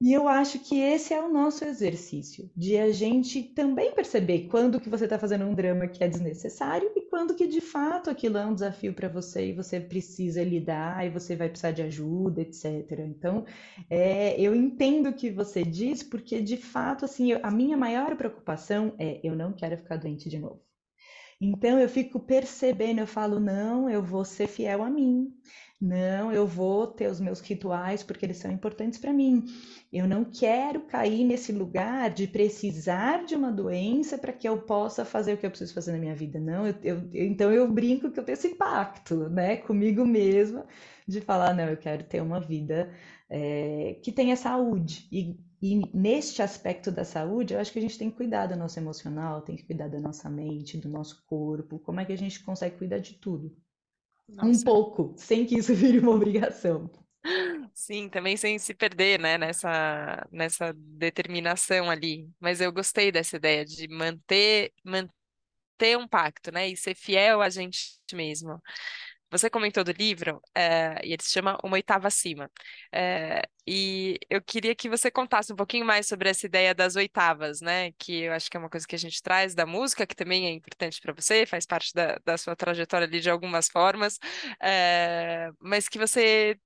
E 0.00 0.12
eu 0.12 0.28
acho 0.28 0.58
que 0.58 0.78
esse 0.78 1.14
é 1.14 1.20
o 1.22 1.32
nosso 1.32 1.64
exercício, 1.64 2.50
de 2.54 2.76
a 2.76 2.92
gente 2.92 3.42
também 3.42 3.92
perceber 3.92 4.46
quando 4.48 4.78
que 4.78 4.90
você 4.90 5.04
está 5.04 5.18
fazendo 5.18 5.46
um 5.46 5.54
drama 5.54 5.86
que 5.88 6.04
é 6.04 6.08
desnecessário 6.08 6.92
e 6.94 7.02
quando 7.08 7.34
que 7.34 7.46
de 7.46 7.62
fato 7.62 8.10
aquilo 8.10 8.36
é 8.36 8.44
um 8.44 8.52
desafio 8.54 8.92
para 8.92 9.08
você 9.08 9.48
e 9.48 9.52
você 9.54 9.80
precisa 9.80 10.42
lidar 10.44 11.06
e 11.06 11.10
você 11.10 11.34
vai 11.34 11.48
precisar 11.48 11.70
de 11.70 11.80
ajuda, 11.82 12.42
etc. 12.42 12.90
Então, 13.08 13.46
é, 13.88 14.38
eu 14.38 14.54
entendo 14.54 15.08
o 15.08 15.14
que 15.14 15.30
você 15.30 15.62
diz, 15.62 16.02
porque 16.02 16.42
de 16.42 16.58
fato, 16.58 17.06
assim, 17.06 17.32
eu, 17.32 17.40
a 17.42 17.50
minha 17.50 17.76
maior 17.76 18.14
preocupação 18.16 18.94
é 18.98 19.18
eu 19.24 19.34
não 19.34 19.52
quero 19.54 19.78
ficar 19.78 19.96
doente 19.96 20.28
de 20.28 20.38
novo. 20.38 20.65
Então 21.40 21.78
eu 21.78 21.88
fico 21.88 22.18
percebendo, 22.20 23.00
eu 23.00 23.06
falo, 23.06 23.38
não, 23.38 23.88
eu 23.90 24.02
vou 24.02 24.24
ser 24.24 24.46
fiel 24.48 24.82
a 24.82 24.90
mim. 24.90 25.32
Não, 25.78 26.32
eu 26.32 26.46
vou 26.46 26.86
ter 26.86 27.06
os 27.10 27.20
meus 27.20 27.40
rituais 27.40 28.02
porque 28.02 28.24
eles 28.24 28.38
são 28.38 28.50
importantes 28.50 28.98
para 28.98 29.12
mim. 29.12 29.44
Eu 29.92 30.08
não 30.08 30.24
quero 30.24 30.80
cair 30.86 31.22
nesse 31.24 31.52
lugar 31.52 32.10
de 32.10 32.26
precisar 32.26 33.24
de 33.26 33.34
uma 33.34 33.52
doença 33.52 34.16
para 34.16 34.32
que 34.32 34.48
eu 34.48 34.62
possa 34.62 35.04
fazer 35.04 35.34
o 35.34 35.36
que 35.36 35.44
eu 35.44 35.50
preciso 35.50 35.74
fazer 35.74 35.92
na 35.92 35.98
minha 35.98 36.14
vida. 36.14 36.40
Não, 36.40 36.66
eu, 36.66 36.74
eu, 36.82 37.02
então 37.26 37.52
eu 37.52 37.70
brinco 37.70 38.10
que 38.10 38.18
eu 38.18 38.24
tenho 38.24 38.34
esse 38.34 38.48
impacto, 38.48 39.28
né, 39.28 39.56
comigo 39.58 40.04
mesma, 40.06 40.66
de 41.06 41.20
falar, 41.20 41.52
não, 41.54 41.68
eu 41.68 41.76
quero 41.76 42.04
ter 42.04 42.20
uma 42.22 42.40
vida 42.40 42.90
é, 43.28 43.98
que 44.02 44.10
tenha 44.12 44.36
saúde. 44.36 45.06
E, 45.12 45.36
e 45.60 45.76
neste 45.96 46.42
aspecto 46.42 46.90
da 46.90 47.04
saúde, 47.04 47.54
eu 47.54 47.60
acho 47.60 47.72
que 47.72 47.78
a 47.78 47.82
gente 47.82 47.98
tem 47.98 48.10
que 48.10 48.16
cuidar 48.16 48.46
do 48.46 48.56
nosso 48.56 48.78
emocional, 48.78 49.40
tem 49.40 49.56
que 49.56 49.64
cuidar 49.64 49.88
da 49.88 49.98
nossa 49.98 50.28
mente, 50.28 50.76
do 50.76 50.88
nosso 50.88 51.24
corpo. 51.26 51.78
Como 51.78 51.98
é 52.00 52.04
que 52.04 52.12
a 52.12 52.18
gente 52.18 52.42
consegue 52.42 52.76
cuidar 52.76 52.98
de 52.98 53.14
tudo? 53.14 53.56
Nossa. 54.28 54.48
Um 54.48 54.64
pouco, 54.64 55.14
sem 55.16 55.46
que 55.46 55.56
isso 55.56 55.72
vire 55.74 55.98
uma 55.98 56.12
obrigação. 56.12 56.90
Sim, 57.74 58.08
também 58.08 58.36
sem 58.36 58.58
se 58.58 58.74
perder, 58.74 59.18
né, 59.18 59.36
nessa, 59.38 60.26
nessa 60.30 60.72
determinação 60.74 61.90
ali. 61.90 62.28
Mas 62.38 62.60
eu 62.60 62.72
gostei 62.72 63.10
dessa 63.10 63.36
ideia 63.36 63.64
de 63.64 63.88
manter, 63.88 64.72
manter 64.84 65.96
um 65.96 66.06
pacto, 66.06 66.52
né, 66.52 66.68
e 66.68 66.76
ser 66.76 66.94
fiel 66.94 67.40
a 67.40 67.48
gente 67.50 67.98
mesmo. 68.12 68.60
Você 69.30 69.50
comentou 69.50 69.82
do 69.82 69.90
livro, 69.92 70.40
é, 70.54 71.00
e 71.04 71.12
ele 71.12 71.22
se 71.22 71.32
chama 71.32 71.58
Uma 71.64 71.74
Oitava 71.74 72.06
Acima. 72.08 72.50
É, 72.92 73.42
e 73.66 74.18
eu 74.30 74.40
queria 74.40 74.74
que 74.74 74.88
você 74.88 75.10
contasse 75.10 75.52
um 75.52 75.56
pouquinho 75.56 75.84
mais 75.84 76.06
sobre 76.06 76.28
essa 76.28 76.46
ideia 76.46 76.72
das 76.74 76.94
oitavas, 76.94 77.60
né? 77.60 77.92
Que 77.98 78.22
eu 78.22 78.32
acho 78.32 78.48
que 78.48 78.56
é 78.56 78.60
uma 78.60 78.70
coisa 78.70 78.86
que 78.86 78.94
a 78.94 78.98
gente 78.98 79.20
traz 79.22 79.54
da 79.54 79.66
música, 79.66 80.06
que 80.06 80.14
também 80.14 80.46
é 80.46 80.50
importante 80.52 81.00
para 81.00 81.12
você, 81.12 81.44
faz 81.44 81.66
parte 81.66 81.92
da, 81.92 82.18
da 82.24 82.38
sua 82.38 82.54
trajetória 82.54 83.06
ali 83.06 83.20
de 83.20 83.28
algumas 83.28 83.68
formas, 83.68 84.18
é, 84.62 85.50
mas 85.60 85.88
que 85.88 85.98
você 85.98 86.56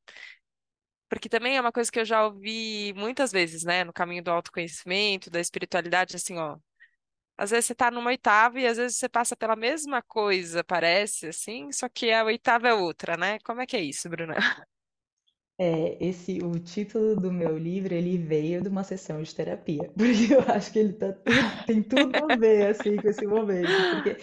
porque 1.09 1.29
também 1.29 1.57
é 1.57 1.61
uma 1.61 1.73
coisa 1.73 1.91
que 1.91 1.99
eu 2.01 2.05
já 2.05 2.25
ouvi 2.25 2.93
muitas 2.97 3.33
vezes, 3.33 3.65
né, 3.65 3.83
no 3.85 3.93
caminho 3.93 4.23
do 4.23 4.31
autoconhecimento, 4.31 5.29
da 5.31 5.41
espiritualidade, 5.41 6.15
assim, 6.17 6.39
ó, 6.39 6.57
às 7.41 7.51
vezes 7.51 7.67
você 7.67 7.73
está 7.73 7.91
numa 7.91 8.11
oitava 8.11 8.61
e 8.61 8.67
às 8.67 8.77
vezes 8.77 8.99
você 8.99 9.09
passa 9.09 9.37
pela 9.37 9.57
mesma 9.57 10.03
coisa, 10.03 10.63
parece 10.65 11.29
assim, 11.29 11.73
só 11.73 11.89
que 11.89 12.13
a 12.13 12.25
oitava 12.25 12.69
é 12.69 12.75
outra, 12.75 13.17
né? 13.17 13.39
Como 13.41 13.61
é 13.63 13.67
que 13.67 13.77
é 13.77 13.83
isso, 13.83 14.09
Bruna? 14.09 14.35
É, 15.59 15.99
esse, 16.03 16.39
o 16.43 16.59
título 16.59 17.15
do 17.15 17.31
meu 17.31 17.59
livro, 17.59 17.93
ele 17.95 18.17
veio 18.17 18.63
de 18.63 18.69
uma 18.71 18.83
sessão 18.83 19.23
de 19.23 19.35
terapia, 19.35 19.91
porque 19.97 20.33
eu 20.35 20.41
acho 20.55 20.73
que 20.73 20.79
ele 20.79 20.95
tá 20.95 21.15
tem 21.67 21.83
tudo 21.83 22.17
a 22.19 22.29
ver, 22.29 22.69
assim, 22.69 22.99
com 22.99 23.09
esse 23.09 23.27
momento, 23.27 23.85
porque 23.87 24.17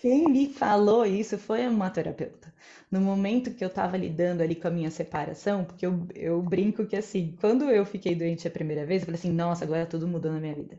quem 0.00 0.28
me 0.28 0.52
falou 0.52 1.06
isso 1.06 1.38
foi 1.38 1.66
uma 1.66 1.88
terapeuta. 1.90 2.52
No 2.92 3.00
momento 3.00 3.54
que 3.54 3.64
eu 3.64 3.68
estava 3.68 3.96
lidando 3.96 4.42
ali 4.42 4.54
com 4.54 4.68
a 4.68 4.70
minha 4.70 4.90
separação, 4.90 5.64
porque 5.64 5.86
eu, 5.86 6.06
eu 6.14 6.42
brinco 6.42 6.86
que, 6.86 6.96
assim, 6.96 7.36
quando 7.40 7.64
eu 7.70 7.84
fiquei 7.86 8.14
doente 8.14 8.46
a 8.46 8.50
primeira 8.52 8.86
vez, 8.86 9.02
eu 9.02 9.06
falei 9.06 9.18
assim, 9.18 9.32
nossa, 9.32 9.64
agora 9.64 9.86
tudo 9.86 10.06
mudou 10.06 10.30
na 10.32 10.38
minha 10.40 10.54
vida. 10.54 10.78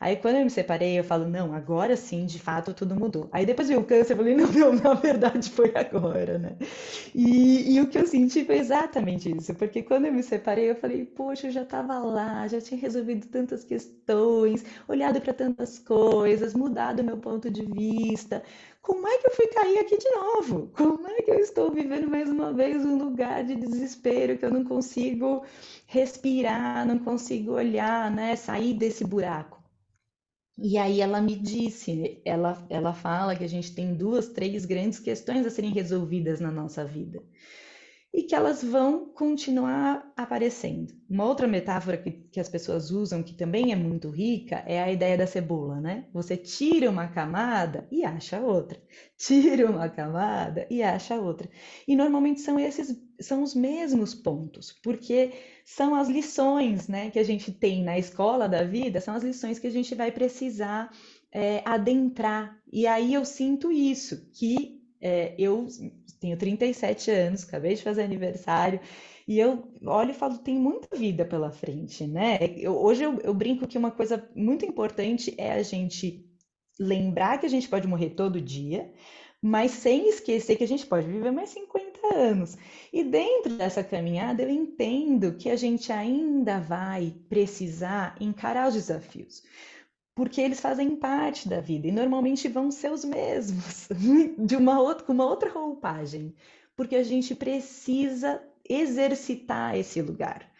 Aí 0.00 0.16
quando 0.16 0.36
eu 0.36 0.44
me 0.44 0.50
separei, 0.50 0.98
eu 0.98 1.04
falo, 1.04 1.28
não, 1.28 1.52
agora 1.52 1.96
sim, 1.96 2.24
de 2.26 2.38
fato, 2.38 2.72
tudo 2.72 2.94
mudou. 2.96 3.28
Aí 3.32 3.44
depois 3.44 3.68
veio 3.68 3.80
o 3.80 3.84
câncer, 3.84 4.12
eu 4.14 4.16
falei, 4.18 4.34
não, 4.36 4.50
não, 4.52 4.72
na 4.74 4.94
verdade 4.94 5.50
foi 5.50 5.72
agora, 5.76 6.38
né? 6.38 6.56
E, 7.14 7.74
e 7.74 7.80
o 7.80 7.88
que 7.88 7.98
eu 7.98 8.06
senti 8.06 8.44
foi 8.44 8.56
exatamente 8.58 9.34
isso, 9.34 9.54
porque 9.54 9.82
quando 9.82 10.06
eu 10.06 10.12
me 10.12 10.22
separei, 10.22 10.70
eu 10.70 10.76
falei, 10.76 11.04
poxa, 11.04 11.46
eu 11.48 11.50
já 11.50 11.62
estava 11.62 11.98
lá, 11.98 12.46
já 12.48 12.60
tinha 12.60 12.80
resolvido 12.80 13.26
tantas 13.28 13.64
questões, 13.64 14.64
olhado 14.86 15.20
para 15.20 15.32
tantas 15.34 15.78
coisas, 15.78 16.54
mudado 16.54 17.02
meu 17.04 17.18
ponto 17.18 17.50
de 17.50 17.64
vista. 17.64 18.42
Como 18.88 19.06
é 19.06 19.18
que 19.18 19.26
eu 19.26 19.30
fui 19.32 19.46
cair 19.48 19.80
aqui 19.80 19.98
de 19.98 20.08
novo? 20.12 20.68
Como 20.68 21.06
é 21.06 21.20
que 21.20 21.30
eu 21.30 21.38
estou 21.38 21.70
vivendo 21.70 22.08
mais 22.08 22.26
uma 22.30 22.54
vez 22.54 22.86
um 22.86 22.96
lugar 22.96 23.44
de 23.44 23.54
desespero 23.54 24.38
que 24.38 24.46
eu 24.46 24.50
não 24.50 24.64
consigo 24.64 25.44
respirar, 25.86 26.86
não 26.86 26.98
consigo 26.98 27.52
olhar, 27.52 28.10
né, 28.10 28.34
sair 28.34 28.72
desse 28.72 29.04
buraco? 29.04 29.62
E 30.56 30.78
aí 30.78 31.02
ela 31.02 31.20
me 31.20 31.36
disse, 31.36 32.22
ela, 32.24 32.66
ela 32.70 32.94
fala 32.94 33.36
que 33.36 33.44
a 33.44 33.48
gente 33.48 33.74
tem 33.74 33.94
duas, 33.94 34.30
três 34.30 34.64
grandes 34.64 34.98
questões 34.98 35.44
a 35.44 35.50
serem 35.50 35.70
resolvidas 35.70 36.40
na 36.40 36.50
nossa 36.50 36.82
vida 36.82 37.22
e 38.12 38.22
que 38.22 38.34
elas 38.34 38.62
vão 38.62 39.06
continuar 39.10 40.10
aparecendo. 40.16 40.94
Uma 41.08 41.24
outra 41.26 41.46
metáfora 41.46 41.96
que, 41.96 42.10
que, 42.10 42.40
as 42.40 42.48
pessoas 42.48 42.90
usam, 42.90 43.22
que 43.22 43.34
também 43.34 43.70
é 43.70 43.76
muito 43.76 44.08
rica, 44.10 44.62
é 44.66 44.82
a 44.82 44.90
ideia 44.90 45.16
da 45.16 45.26
cebola, 45.26 45.80
né? 45.80 46.06
Você 46.12 46.36
tira 46.36 46.90
uma 46.90 47.08
camada 47.08 47.86
e 47.90 48.04
acha 48.04 48.40
outra, 48.40 48.80
tira 49.16 49.70
uma 49.70 49.88
camada 49.88 50.66
e 50.70 50.82
acha 50.82 51.16
outra. 51.16 51.48
E 51.86 51.94
normalmente 51.94 52.40
são 52.40 52.58
esses, 52.58 52.96
são 53.20 53.42
os 53.42 53.54
mesmos 53.54 54.14
pontos, 54.14 54.72
porque 54.82 55.32
são 55.64 55.94
as 55.94 56.08
lições, 56.08 56.88
né, 56.88 57.10
que 57.10 57.18
a 57.18 57.24
gente 57.24 57.52
tem 57.52 57.84
na 57.84 57.98
escola 57.98 58.48
da 58.48 58.64
vida, 58.64 59.00
são 59.00 59.14
as 59.14 59.22
lições 59.22 59.58
que 59.58 59.66
a 59.66 59.72
gente 59.72 59.94
vai 59.94 60.10
precisar 60.10 60.90
é, 61.30 61.62
adentrar. 61.64 62.58
E 62.72 62.86
aí 62.86 63.12
eu 63.12 63.24
sinto 63.24 63.70
isso, 63.70 64.30
que 64.32 64.77
é, 65.00 65.34
eu 65.38 65.66
tenho 66.20 66.36
37 66.36 67.10
anos, 67.10 67.44
acabei 67.44 67.74
de 67.74 67.82
fazer 67.82 68.02
aniversário, 68.02 68.80
e 69.26 69.38
eu 69.38 69.70
olho 69.84 70.10
e 70.10 70.14
falo, 70.14 70.38
tem 70.38 70.58
muita 70.58 70.96
vida 70.96 71.24
pela 71.24 71.50
frente, 71.50 72.06
né? 72.06 72.38
Eu, 72.56 72.76
hoje 72.76 73.04
eu, 73.04 73.20
eu 73.20 73.34
brinco 73.34 73.66
que 73.66 73.78
uma 73.78 73.90
coisa 73.90 74.28
muito 74.34 74.64
importante 74.64 75.34
é 75.36 75.52
a 75.52 75.62
gente 75.62 76.26
lembrar 76.80 77.38
que 77.38 77.46
a 77.46 77.50
gente 77.50 77.68
pode 77.68 77.86
morrer 77.86 78.10
todo 78.10 78.40
dia, 78.40 78.90
mas 79.40 79.70
sem 79.70 80.08
esquecer 80.08 80.56
que 80.56 80.64
a 80.64 80.68
gente 80.68 80.86
pode 80.86 81.06
viver 81.06 81.30
mais 81.30 81.50
50 81.50 82.14
anos. 82.14 82.56
E 82.92 83.04
dentro 83.04 83.56
dessa 83.56 83.84
caminhada, 83.84 84.42
eu 84.42 84.50
entendo 84.50 85.34
que 85.34 85.50
a 85.50 85.56
gente 85.56 85.92
ainda 85.92 86.58
vai 86.58 87.14
precisar 87.28 88.16
encarar 88.20 88.68
os 88.68 88.74
desafios 88.74 89.42
porque 90.18 90.40
eles 90.40 90.58
fazem 90.58 90.96
parte 90.96 91.48
da 91.48 91.60
vida 91.60 91.86
e 91.86 91.92
normalmente 91.92 92.48
vão 92.48 92.72
ser 92.72 92.90
os 92.90 93.04
mesmos, 93.04 93.86
de 94.36 94.56
uma 94.56 94.80
outra, 94.80 95.04
com 95.04 95.12
uma 95.12 95.24
outra 95.24 95.48
roupagem, 95.48 96.34
porque 96.76 96.96
a 96.96 97.04
gente 97.04 97.36
precisa 97.36 98.42
exercitar 98.68 99.76
esse 99.76 100.02
lugar, 100.02 100.50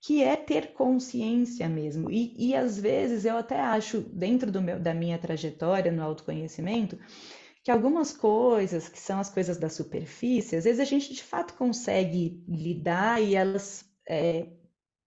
que 0.00 0.22
é 0.22 0.36
ter 0.36 0.72
consciência 0.72 1.68
mesmo. 1.68 2.08
E, 2.08 2.32
e 2.38 2.54
às 2.54 2.78
vezes 2.78 3.24
eu 3.24 3.36
até 3.36 3.58
acho, 3.58 4.02
dentro 4.02 4.52
do 4.52 4.62
meu, 4.62 4.78
da 4.78 4.94
minha 4.94 5.18
trajetória 5.18 5.90
no 5.90 6.04
autoconhecimento, 6.04 6.96
que 7.64 7.72
algumas 7.72 8.12
coisas, 8.12 8.88
que 8.88 9.00
são 9.00 9.18
as 9.18 9.28
coisas 9.28 9.58
da 9.58 9.68
superfície, 9.68 10.54
às 10.54 10.62
vezes 10.62 10.78
a 10.78 10.84
gente 10.84 11.12
de 11.12 11.24
fato 11.24 11.54
consegue 11.54 12.40
lidar 12.46 13.20
e 13.20 13.34
elas 13.34 13.84
é, 14.08 14.46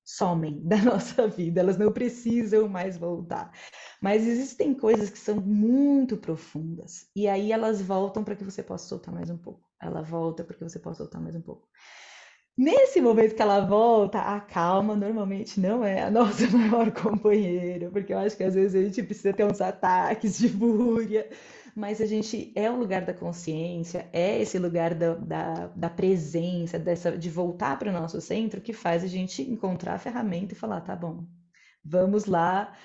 somem 0.04 0.60
da 0.68 0.78
nossa 0.78 1.30
vida, 1.30 1.62
elas 1.62 1.78
não 1.78 1.94
precisam 1.94 2.68
mais 2.68 2.98
voltar. 2.98 3.52
Mas 4.02 4.26
existem 4.26 4.74
coisas 4.74 5.10
que 5.10 5.18
são 5.20 5.36
muito 5.36 6.18
profundas, 6.18 7.08
e 7.16 7.28
aí 7.28 7.52
elas 7.52 7.82
voltam 7.82 8.24
para 8.24 8.36
que 8.36 8.44
você 8.44 8.64
possa 8.64 8.88
soltar 8.88 9.14
mais 9.14 9.30
um 9.30 9.38
pouco. 9.38 9.62
Ela 9.82 10.02
volta 10.02 10.44
para 10.44 10.56
que 10.56 10.64
você 10.64 10.80
possa 10.80 11.04
soltar 11.04 11.22
mais 11.22 11.36
um 11.36 11.42
pouco. 11.42 11.68
Nesse 12.58 13.00
momento 13.00 13.36
que 13.36 13.42
ela 13.42 13.62
volta, 13.62 14.20
a 14.20 14.40
calma 14.40 14.96
normalmente 14.96 15.60
não 15.60 15.86
é 15.86 16.02
a 16.02 16.10
nossa 16.12 16.48
maior 16.50 16.92
companheira, 16.92 17.90
porque 17.92 18.14
eu 18.14 18.20
acho 18.20 18.36
que 18.36 18.44
às 18.44 18.56
vezes 18.56 18.76
a 18.76 18.84
gente 18.84 19.04
precisa 19.04 19.34
ter 19.34 19.46
uns 19.46 19.62
ataques 19.62 20.38
de 20.38 20.50
fúria 20.50 21.30
mas 21.76 22.02
a 22.02 22.06
gente 22.06 22.52
é 22.56 22.70
o 22.70 22.78
lugar 22.78 23.06
da 23.06 23.14
consciência, 23.14 24.10
é 24.12 24.42
esse 24.42 24.58
lugar 24.58 24.94
da, 24.94 25.16
da, 25.16 25.68
da 25.68 25.90
presença, 25.90 26.78
dessa, 26.78 27.18
de 27.18 27.30
voltar 27.30 27.78
para 27.80 27.90
o 27.90 27.94
nosso 27.94 28.20
centro 28.20 28.62
que 28.62 28.74
faz 28.74 29.04
a 29.04 29.08
gente 29.08 29.42
encontrar 29.42 29.96
a 29.96 30.00
ferramenta 30.00 30.54
e 30.54 30.58
falar, 30.58 30.82
tá 30.82 30.96
bom, 30.96 31.26
vamos 31.84 32.26
lá 32.26 32.76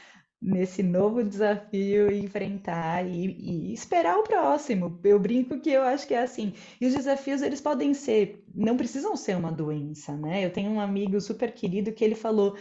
nesse 0.41 0.83
novo 0.83 1.25
desafio 1.25 2.13
enfrentar 2.13 3.07
e, 3.07 3.37
e, 3.39 3.73
esperar 3.73 4.19
o 4.19 4.23
próximo. 4.23 5.01
Eu 5.03 5.19
brinco 5.19 5.61
que 5.61 5.71
eu 5.71 5.83
acho 5.83 6.07
que 6.07 6.15
é 6.15 6.23
assim. 6.23 6.53
E 6.81 6.87
os 6.87 6.95
desafios, 6.95 7.43
eles 7.43 7.61
podem 7.61 7.95
ser, 7.95 8.45
não 8.55 8.77
precisam 8.77 9.17
ser 9.17 9.37
uma 9.37 9.51
doença, 9.51 10.17
né? 10.17 10.45
Eu 10.45 10.53
tenho 10.53 10.71
um 10.71 10.81
amigo 10.81 11.21
super 11.21 11.53
querido 11.53 11.93
que 11.93 12.05
ele 12.05 12.15
falou: 12.15 12.57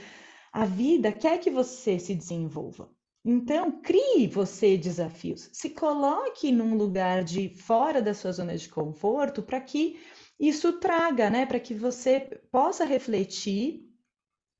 a 0.51 0.65
vida 0.65 1.11
quer 1.11 1.39
que 1.39 1.49
você 1.49 1.99
se 1.99 2.15
desenvolva. 2.15 2.89
Então, 3.27 3.81
crie 3.81 4.27
você 4.27 4.77
desafios. 4.77 5.49
Se 5.51 5.71
coloque 5.71 6.51
num 6.51 6.75
lugar 6.75 7.23
de 7.23 7.49
fora 7.49 7.99
da 8.01 8.13
sua 8.13 8.31
zona 8.31 8.55
de 8.55 8.69
conforto 8.69 9.41
para 9.41 9.59
que 9.59 9.99
isso 10.39 10.73
traga, 10.73 11.29
né? 11.29 11.45
Para 11.45 11.59
que 11.59 11.73
você 11.73 12.19
possa 12.51 12.85
refletir, 12.85 13.89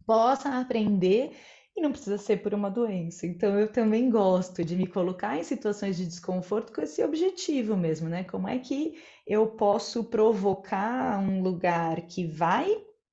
possa 0.06 0.60
aprender 0.60 1.32
e 1.76 1.82
não 1.82 1.92
precisa 1.92 2.18
ser 2.18 2.38
por 2.38 2.54
uma 2.54 2.70
doença. 2.70 3.28
Então, 3.28 3.60
eu 3.60 3.68
também 3.72 4.10
gosto 4.10 4.64
de 4.64 4.76
me 4.76 4.88
colocar 4.88 5.38
em 5.38 5.44
situações 5.44 5.98
de 5.98 6.06
desconforto 6.06 6.74
com 6.74 6.82
esse 6.82 7.04
objetivo 7.04 7.76
mesmo, 7.76 8.08
né? 8.08 8.24
Como 8.24 8.48
é 8.48 8.60
que 8.60 8.96
eu 9.28 9.48
posso 9.48 10.06
provocar 10.06 11.20
um 11.20 11.42
lugar 11.42 12.02
que 12.08 12.26
vai 12.26 12.70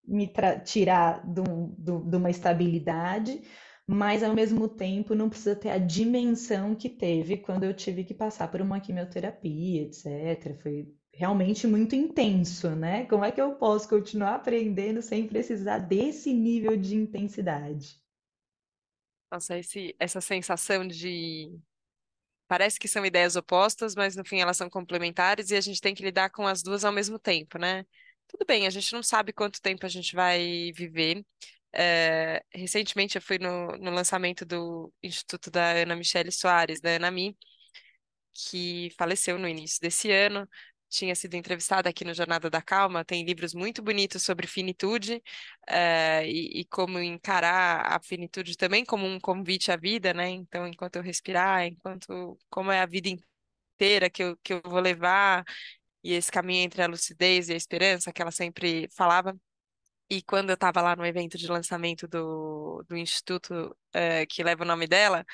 me 0.07 0.31
tirar 0.65 1.25
de 1.27 2.17
uma 2.17 2.31
estabilidade 2.31 3.43
mas 3.87 4.23
ao 4.23 4.35
mesmo 4.35 4.69
tempo 4.69 5.15
não 5.15 5.29
precisa 5.29 5.57
ter 5.57 5.71
a 5.71 5.79
dimensão 5.79 6.75
que 6.75 6.89
teve 6.89 7.37
quando 7.39 7.65
eu 7.65 7.75
tive 7.75 8.05
que 8.05 8.15
passar 8.15 8.49
por 8.51 8.61
uma 8.61 8.81
quimioterapia, 8.81 9.83
etc. 9.83 10.57
Foi 10.63 10.89
realmente 11.13 11.67
muito 11.67 11.95
intenso, 11.95 12.71
né? 12.71 13.05
Como 13.07 13.25
é 13.25 13.31
que 13.33 13.41
eu 13.41 13.55
posso 13.57 13.89
continuar 13.89 14.37
aprendendo 14.37 15.03
sem 15.03 15.27
precisar 15.27 15.79
desse 15.79 16.33
nível 16.33 16.77
de 16.77 16.95
intensidade? 16.97 18.02
Nossa, 19.33 19.59
esse, 19.59 19.97
essa 19.99 20.21
sensação 20.21 20.87
de. 20.87 21.51
Parece 22.49 22.79
que 22.81 22.89
são 22.89 23.07
ideias 23.07 23.37
opostas, 23.37 23.95
mas 23.95 24.17
no 24.17 24.25
fim 24.25 24.41
elas 24.41 24.57
são 24.59 24.71
complementares 24.71 25.51
e 25.51 25.57
a 25.57 25.61
gente 25.61 25.81
tem 25.81 25.95
que 25.95 26.03
lidar 26.05 26.31
com 26.31 26.47
as 26.47 26.63
duas 26.63 26.85
ao 26.85 26.93
mesmo 26.93 27.19
tempo, 27.19 27.59
né? 27.59 27.87
Tudo 28.29 28.45
bem, 28.47 28.67
a 28.67 28.71
gente 28.71 28.93
não 28.93 29.03
sabe 29.03 29.33
quanto 29.33 29.61
tempo 29.63 29.87
a 29.87 29.89
gente 29.89 30.15
vai 30.15 30.73
viver, 30.75 31.25
é, 31.73 32.45
recentemente 32.55 33.17
eu 33.17 33.23
fui 33.23 33.39
no, 33.39 33.69
no 33.79 33.91
lançamento 33.91 34.45
do 34.45 34.93
Instituto 35.03 35.51
da 35.51 35.73
Ana 35.73 35.97
Michele 35.97 36.33
Soares, 36.33 36.81
da 36.81 36.97
Anami, 36.97 37.37
que 38.35 38.91
faleceu 38.99 39.39
no 39.39 39.49
início 39.49 39.81
desse 39.81 40.11
ano. 40.11 40.49
Tinha 40.93 41.15
sido 41.15 41.35
entrevistada 41.35 41.89
aqui 41.89 42.05
no 42.05 42.13
Jornada 42.13 42.51
da 42.51 42.61
Calma, 42.61 43.03
tem 43.03 43.25
livros 43.25 43.55
muito 43.55 43.83
bonitos 43.83 44.23
sobre 44.23 44.47
finitude 44.47 45.23
é, 45.67 46.23
e, 46.29 46.61
e, 46.61 46.65
como 46.67 46.99
encarar 47.01 47.97
a 47.97 47.99
finitude 48.03 48.57
também 48.59 48.85
como 48.85 49.07
um 49.07 49.19
convite 49.19 49.73
à 49.73 49.77
vida, 49.77 50.13
né? 50.13 50.29
Então, 50.29 50.67
enquanto 50.69 50.97
eu 50.97 51.03
respirar, 51.03 51.65
enquanto 51.67 52.39
como 52.51 52.71
é 52.71 52.81
a 52.81 52.87
vida 52.87 53.09
inteira 53.09 54.11
que 54.11 54.23
eu, 54.23 54.37
que 54.43 54.53
eu 54.53 54.61
vou 54.67 54.81
levar, 54.81 55.45
e 56.05 56.13
esse 56.15 56.31
caminho 56.31 56.65
entre 56.65 56.83
a 56.83 56.87
lucidez 56.87 57.49
e 57.49 57.55
a 57.55 57.57
esperança 57.57 58.13
que 58.13 58.23
ela 58.23 58.31
sempre 58.31 58.89
falava. 58.95 59.35
E 60.11 60.23
quando 60.23 60.51
eu 60.51 60.55
estava 60.55 60.83
lá 60.83 60.97
no 60.97 61.07
evento 61.07 61.39
de 61.39 61.49
lançamento 61.49 62.07
do, 62.09 62.85
do 62.89 62.97
instituto 62.97 63.77
é, 63.93 64.27
que 64.27 64.43
leva 64.45 64.65
o 64.65 64.67
nome 64.67 64.87
dela, 64.87 65.25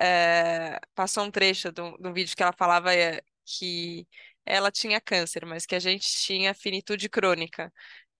é, 0.00 0.80
passou 0.94 1.24
um 1.24 1.30
trecho 1.30 1.72
de 1.72 1.80
um, 1.82 2.12
vídeo 2.12 2.36
que 2.36 2.42
ela 2.42 2.52
falava 2.52 2.90
que 3.44 4.06
ela 4.46 4.70
tinha 4.70 5.00
câncer, 5.00 5.44
mas 5.46 5.66
que 5.66 5.74
a 5.74 5.78
gente 5.80 6.08
tinha 6.08 6.54
finitude 6.54 7.08
crônica. 7.08 7.72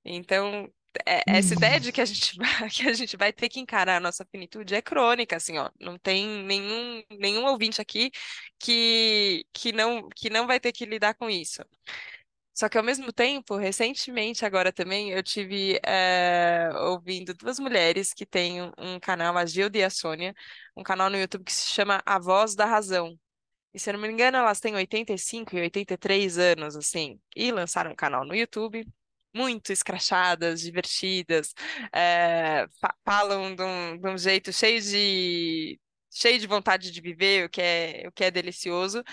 Então, 0.04 0.68
é, 1.06 1.22
essa 1.26 1.54
ideia 1.54 1.80
de 1.80 1.92
que 1.92 2.00
a 2.00 2.04
gente 2.04 2.36
vai, 2.38 2.70
que 2.70 2.88
a 2.88 2.92
gente 2.92 3.16
vai 3.16 3.32
ter 3.32 3.48
que 3.48 3.60
encarar 3.60 3.96
a 3.96 4.00
nossa 4.00 4.24
finitude 4.26 4.74
é 4.74 4.82
crônica, 4.82 5.36
assim, 5.36 5.58
ó. 5.58 5.70
Não 5.80 5.98
tem 5.98 6.26
nenhum, 6.44 7.02
nenhum 7.10 7.46
ouvinte 7.46 7.80
aqui 7.80 8.10
que, 8.58 9.44
que, 9.52 9.72
não, 9.72 10.08
que 10.14 10.30
não 10.30 10.46
vai 10.46 10.60
ter 10.60 10.72
que 10.72 10.84
lidar 10.86 11.14
com 11.14 11.28
isso. 11.30 11.62
Só 12.54 12.68
que 12.70 12.78
ao 12.78 12.84
mesmo 12.84 13.12
tempo, 13.12 13.56
recentemente, 13.56 14.46
agora 14.46 14.72
também, 14.72 15.10
eu 15.10 15.22
tive 15.22 15.78
é, 15.84 16.70
ouvindo 16.74 17.34
duas 17.34 17.58
mulheres 17.58 18.14
que 18.14 18.24
têm 18.24 18.62
um, 18.62 18.72
um 18.78 19.00
canal, 19.00 19.36
a 19.36 19.44
Gilda 19.44 19.76
e 19.76 19.84
a 19.84 19.90
Sônia, 19.90 20.34
um 20.74 20.82
canal 20.82 21.10
no 21.10 21.18
YouTube 21.18 21.44
que 21.44 21.52
se 21.52 21.66
chama 21.68 22.02
A 22.06 22.18
Voz 22.18 22.54
da 22.54 22.64
Razão. 22.64 23.18
E 23.76 23.78
se 23.78 23.90
eu 23.90 23.92
não 23.94 24.00
me 24.00 24.08
engano, 24.08 24.38
elas 24.38 24.58
têm 24.58 24.74
85 24.74 25.54
e 25.54 25.60
83 25.60 26.38
anos, 26.38 26.74
assim, 26.76 27.20
e 27.36 27.52
lançaram 27.52 27.92
um 27.92 27.94
canal 27.94 28.24
no 28.24 28.34
YouTube, 28.34 28.86
muito 29.34 29.70
escrachadas, 29.70 30.62
divertidas, 30.62 31.52
é, 31.94 32.66
falam 33.04 33.54
de 33.54 33.62
um, 33.62 33.98
de 33.98 34.08
um 34.08 34.16
jeito 34.16 34.50
cheio 34.50 34.80
de 34.80 35.78
cheio 36.10 36.38
de 36.38 36.46
vontade 36.46 36.90
de 36.90 37.00
viver, 37.02 37.44
o 37.44 37.50
que 37.50 37.60
é, 37.60 38.08
o 38.08 38.12
que 38.12 38.24
é 38.24 38.30
delicioso. 38.30 39.04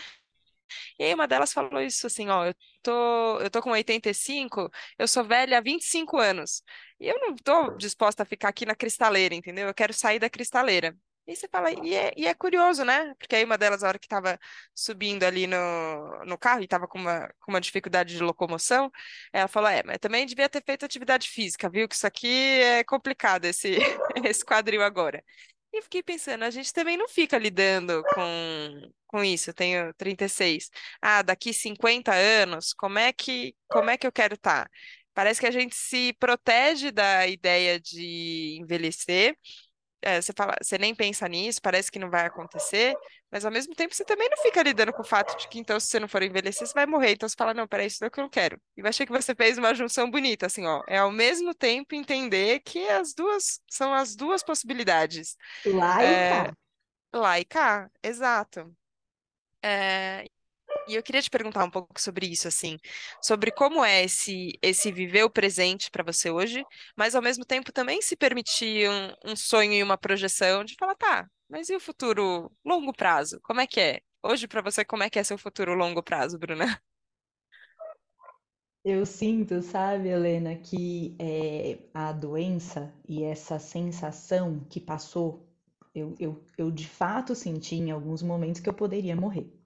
E 1.00 1.04
aí 1.04 1.14
uma 1.14 1.28
delas 1.28 1.54
falou 1.54 1.82
isso 1.82 2.08
assim, 2.08 2.30
ó, 2.30 2.46
eu 2.46 2.56
tô, 2.82 3.40
eu 3.42 3.50
tô 3.50 3.62
com 3.62 3.72
85, 3.72 4.70
eu 4.98 5.08
sou 5.08 5.24
velha 5.26 5.58
há 5.58 5.62
25 5.62 6.18
anos. 6.18 6.64
E 7.00 7.08
eu 7.08 7.20
não 7.20 7.36
tô 7.36 7.72
disposta 7.78 8.24
a 8.24 8.26
ficar 8.26 8.50
aqui 8.50 8.66
na 8.66 8.76
cristaleira, 8.76 9.36
entendeu? 9.36 9.68
Eu 9.68 9.74
quero 9.74 9.94
sair 9.94 10.20
da 10.20 10.30
cristaleira. 10.30 10.96
E 11.26 11.36
você 11.36 11.48
fala, 11.48 11.72
e 11.72 11.96
é, 11.96 12.14
e 12.18 12.28
é 12.28 12.34
curioso, 12.34 12.84
né? 12.84 13.14
Porque 13.18 13.36
aí 13.36 13.46
uma 13.46 13.58
delas, 13.58 13.82
a 13.82 13.88
hora 13.88 13.98
que 14.00 14.06
estava 14.06 14.38
subindo 14.76 15.24
ali 15.24 15.48
no, 15.48 16.26
no 16.26 16.38
carro 16.38 16.60
e 16.62 16.66
estava 16.66 16.86
com 16.86 17.00
uma, 17.00 17.30
com 17.40 17.52
uma 17.52 17.62
dificuldade 17.62 18.14
de 18.14 18.22
locomoção, 18.22 18.92
ela 19.32 19.48
falou, 19.48 19.70
é, 19.70 19.82
mas 19.84 20.00
também 20.00 20.26
devia 20.26 20.50
ter 20.50 20.62
feito 20.66 20.86
atividade 20.86 21.30
física, 21.30 21.70
viu? 21.70 21.88
Que 21.88 21.96
isso 21.96 22.06
aqui 22.06 22.28
é 22.28 22.84
complicado, 22.84 23.46
esse, 23.46 23.78
esse 24.26 24.44
quadril 24.44 24.84
agora. 24.84 25.24
E 25.72 25.82
fiquei 25.82 26.04
pensando, 26.04 26.44
a 26.44 26.52
gente 26.52 26.72
também 26.74 26.98
não 26.98 27.08
fica 27.08 27.38
lidando 27.38 28.04
com, 28.14 28.92
com 29.08 29.24
isso, 29.24 29.50
eu 29.50 29.54
tenho 29.54 29.94
36. 29.96 30.70
Ah, 31.02 31.22
daqui 31.22 31.54
50 31.54 32.14
anos, 32.14 32.74
como 32.74 33.00
é 33.00 33.14
que, 33.14 33.56
como 33.70 33.90
é 33.90 33.98
que 33.98 34.06
eu 34.06 34.12
quero 34.12 34.36
estar? 34.36 34.66
Tá? 34.66 34.72
Parece 35.14 35.40
que 35.40 35.48
a 35.48 35.52
gente 35.52 35.76
se 35.76 36.14
protege 36.14 36.92
da 36.92 37.28
ideia 37.28 37.80
de 37.80 38.58
envelhecer 38.62 39.38
é, 40.04 40.22
você 40.22 40.34
fala, 40.36 40.56
você 40.62 40.78
nem 40.78 40.94
pensa 40.94 41.28
nisso, 41.28 41.62
parece 41.62 41.92
que 41.92 41.98
não 41.98 42.10
vai 42.10 42.26
acontecer, 42.26 42.94
mas 43.32 43.46
ao 43.46 43.52
mesmo 43.52 43.74
tempo 43.74 43.96
você 43.96 44.04
também 44.04 44.30
não 44.30 44.38
fica 44.38 44.62
lidando 44.62 44.94
com 44.94 45.02
o 45.02 45.06
fato 45.06 45.38
de 45.38 45.48
que 45.48 45.58
então 45.58 45.80
se 45.80 45.88
você 45.88 46.00
não 46.00 46.08
for 46.08 46.22
envelhecer, 46.22 46.68
você 46.68 46.74
vai 46.74 46.86
morrer. 46.86 47.12
Então 47.12 47.28
você 47.28 47.36
fala, 47.38 47.54
não, 47.54 47.68
peraí, 47.68 47.88
isso 47.88 48.04
é 48.04 48.08
o 48.08 48.12
que 48.12 48.20
eu 48.20 48.24
não 48.24 48.30
quero. 48.30 48.60
E 48.78 48.82
eu 48.82 48.88
achei 48.88 49.06
que 49.06 49.12
você 49.12 49.34
fez 49.34 49.58
uma 49.58 49.74
junção 49.74 50.12
bonita, 50.12 50.46
assim, 50.46 50.66
ó, 50.66 50.84
é 50.88 50.98
ao 50.98 51.12
mesmo 51.12 51.54
tempo 51.54 51.96
entender 51.96 52.60
que 52.60 52.88
as 52.90 53.14
duas 53.14 53.62
são 53.70 53.94
as 53.94 54.16
duas 54.16 54.44
possibilidades. 54.44 55.38
Lá 55.66 56.04
e 56.04 56.08
é, 56.08 56.30
cá. 56.30 56.54
Lá 57.14 57.40
e 57.40 57.46
cá, 57.46 57.92
exato. 58.04 58.76
É, 59.64 60.26
e 60.88 60.96
eu 60.96 61.04
queria 61.04 61.22
te 61.22 61.30
perguntar 61.30 61.64
um 61.64 61.70
pouco 61.72 62.00
sobre 62.00 62.28
isso, 62.28 62.48
assim, 62.48 62.78
sobre 63.22 63.52
como 63.52 63.84
é 63.84 64.04
esse, 64.04 64.58
esse 64.62 64.92
viver 64.92 65.24
o 65.24 65.30
presente 65.30 65.90
para 65.92 66.04
você 66.04 66.30
hoje, 66.30 66.64
mas 66.96 67.16
ao 67.16 67.22
mesmo 67.22 67.46
tempo 67.46 67.72
também 67.72 68.02
se 68.02 68.16
permitir 68.16 68.90
um, 68.90 69.32
um 69.32 69.36
sonho 69.36 69.74
e 69.74 69.84
uma 69.84 69.98
projeção 69.98 70.64
de 70.64 70.76
falar, 70.76 70.96
tá, 70.96 71.28
mas 71.50 71.70
e 71.70 71.76
o 71.76 71.80
futuro 71.80 72.52
longo 72.66 72.94
prazo? 72.94 73.40
Como 73.44 73.62
é 73.62 73.68
que 73.68 73.80
é? 73.80 74.02
Hoje, 74.24 74.48
para 74.48 74.62
você, 74.62 74.86
como 74.86 75.04
é 75.04 75.10
que 75.10 75.20
é 75.20 75.24
seu 75.24 75.38
futuro 75.38 75.74
longo 75.74 76.02
prazo, 76.02 76.40
Bruna? 76.40 76.82
Eu 78.86 79.06
sinto, 79.06 79.62
sabe, 79.62 80.10
Helena, 80.10 80.56
que 80.56 81.16
é, 81.20 81.80
a 81.94 82.12
doença 82.12 82.94
e 83.08 83.24
essa 83.24 83.58
sensação 83.58 84.60
que 84.70 84.80
passou, 84.80 85.48
eu, 85.96 86.16
eu, 86.20 86.44
eu 86.58 86.70
de 86.70 86.88
fato 86.88 87.34
senti 87.34 87.76
em 87.76 87.92
alguns 87.92 88.22
momentos 88.22 88.60
que 88.60 88.68
eu 88.68 88.74
poderia 88.74 89.16
morrer 89.16 89.63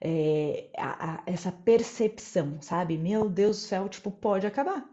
é, 0.00 0.70
a, 0.76 1.14
a, 1.14 1.22
essa 1.26 1.50
percepção, 1.50 2.60
sabe? 2.60 2.98
Meu 2.98 3.28
Deus 3.28 3.56
do 3.56 3.62
céu, 3.62 3.88
tipo, 3.88 4.10
pode 4.10 4.46
acabar. 4.46 4.88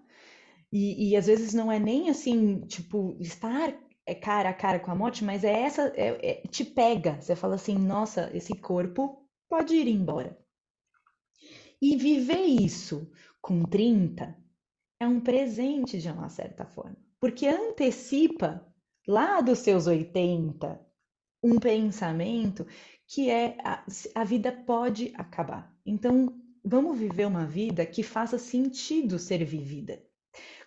E, 0.72 1.12
e 1.12 1.16
às 1.16 1.28
vezes 1.28 1.54
não 1.54 1.72
é 1.72 1.80
nem 1.80 2.10
assim, 2.10 2.62
tipo, 2.62 3.16
estar 3.20 3.74
é 4.06 4.14
cara 4.14 4.50
a 4.50 4.54
cara 4.54 4.80
com 4.80 4.92
a 4.92 4.96
morte, 4.96 5.24
mas 5.24 5.44
é 5.44 5.62
essa, 5.62 5.94
é, 5.96 6.42
é, 6.44 6.48
te 6.48 6.66
pega. 6.66 7.22
Você 7.22 7.36
fala 7.36 7.56
assim, 7.56 7.78
nossa, 7.78 8.30
esse 8.34 8.56
corpo 8.56 9.26
pode 9.48 9.76
ir 9.76 9.88
embora. 9.88 10.38
E 11.82 11.96
viver 11.96 12.44
isso 12.44 13.12
com 13.42 13.64
30 13.64 14.36
é 15.00 15.08
um 15.08 15.20
presente 15.20 16.00
de 16.00 16.10
uma 16.10 16.30
certa 16.30 16.66
forma, 16.66 16.98
porque 17.20 17.46
antecipa 17.46 18.66
lá 19.08 19.42
dos 19.42 19.60
seus 19.60 19.86
80 19.86 20.80
um 21.44 21.60
pensamento 21.60 22.66
que 23.08 23.30
é 23.30 23.58
a, 23.64 23.84
a 24.16 24.24
vida 24.24 24.52
pode 24.52 25.12
acabar. 25.16 25.72
Então, 25.86 26.34
vamos 26.64 26.98
viver 26.98 27.28
uma 27.28 27.46
vida 27.46 27.86
que 27.86 28.02
faça 28.02 28.38
sentido 28.38 29.20
ser 29.20 29.44
vivida. 29.44 30.02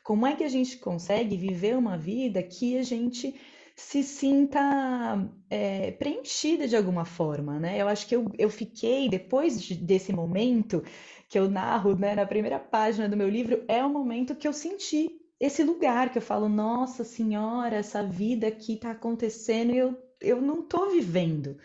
Como 0.05 0.27
é 0.27 0.37
que 0.37 0.45
a 0.45 0.49
gente 0.49 0.77
consegue 0.77 1.37
viver 1.37 1.77
uma 1.77 1.97
vida 1.97 2.43
que 2.43 2.79
a 2.79 2.83
gente 2.83 3.35
se 3.75 4.03
sinta 4.03 5.29
é, 5.51 5.91
preenchida 5.93 6.67
de 6.67 6.77
alguma 6.77 7.05
forma, 7.05 7.59
né? 7.59 7.81
Eu 7.81 7.89
acho 7.89 8.07
que 8.07 8.17
eu, 8.17 8.31
eu 8.39 8.49
fiquei, 8.49 9.09
depois 9.09 9.61
de, 9.61 9.75
desse 9.75 10.13
momento 10.13 10.83
que 11.29 11.39
eu 11.39 11.51
narro 11.51 11.95
né, 11.95 12.15
na 12.15 12.25
primeira 12.25 12.59
página 12.59 13.09
do 13.09 13.17
meu 13.17 13.29
livro, 13.29 13.65
é 13.69 13.85
o 13.85 13.91
momento 13.91 14.35
que 14.35 14.49
eu 14.49 14.53
senti 14.53 15.21
esse 15.39 15.63
lugar, 15.63 16.11
que 16.11 16.19
eu 16.19 16.23
falo, 16.23 16.49
nossa 16.49 17.05
senhora, 17.05 17.77
essa 17.77 18.03
vida 18.03 18.47
aqui 18.47 18.75
está 18.75 18.93
acontecendo 18.93 19.73
e 19.73 19.79
eu, 19.79 19.99
eu 20.21 20.41
não 20.41 20.61
estou 20.61 20.91
vivendo. 20.91 21.57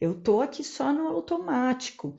Eu 0.00 0.12
estou 0.12 0.42
aqui 0.42 0.64
só 0.64 0.92
no 0.92 1.06
automático. 1.08 2.16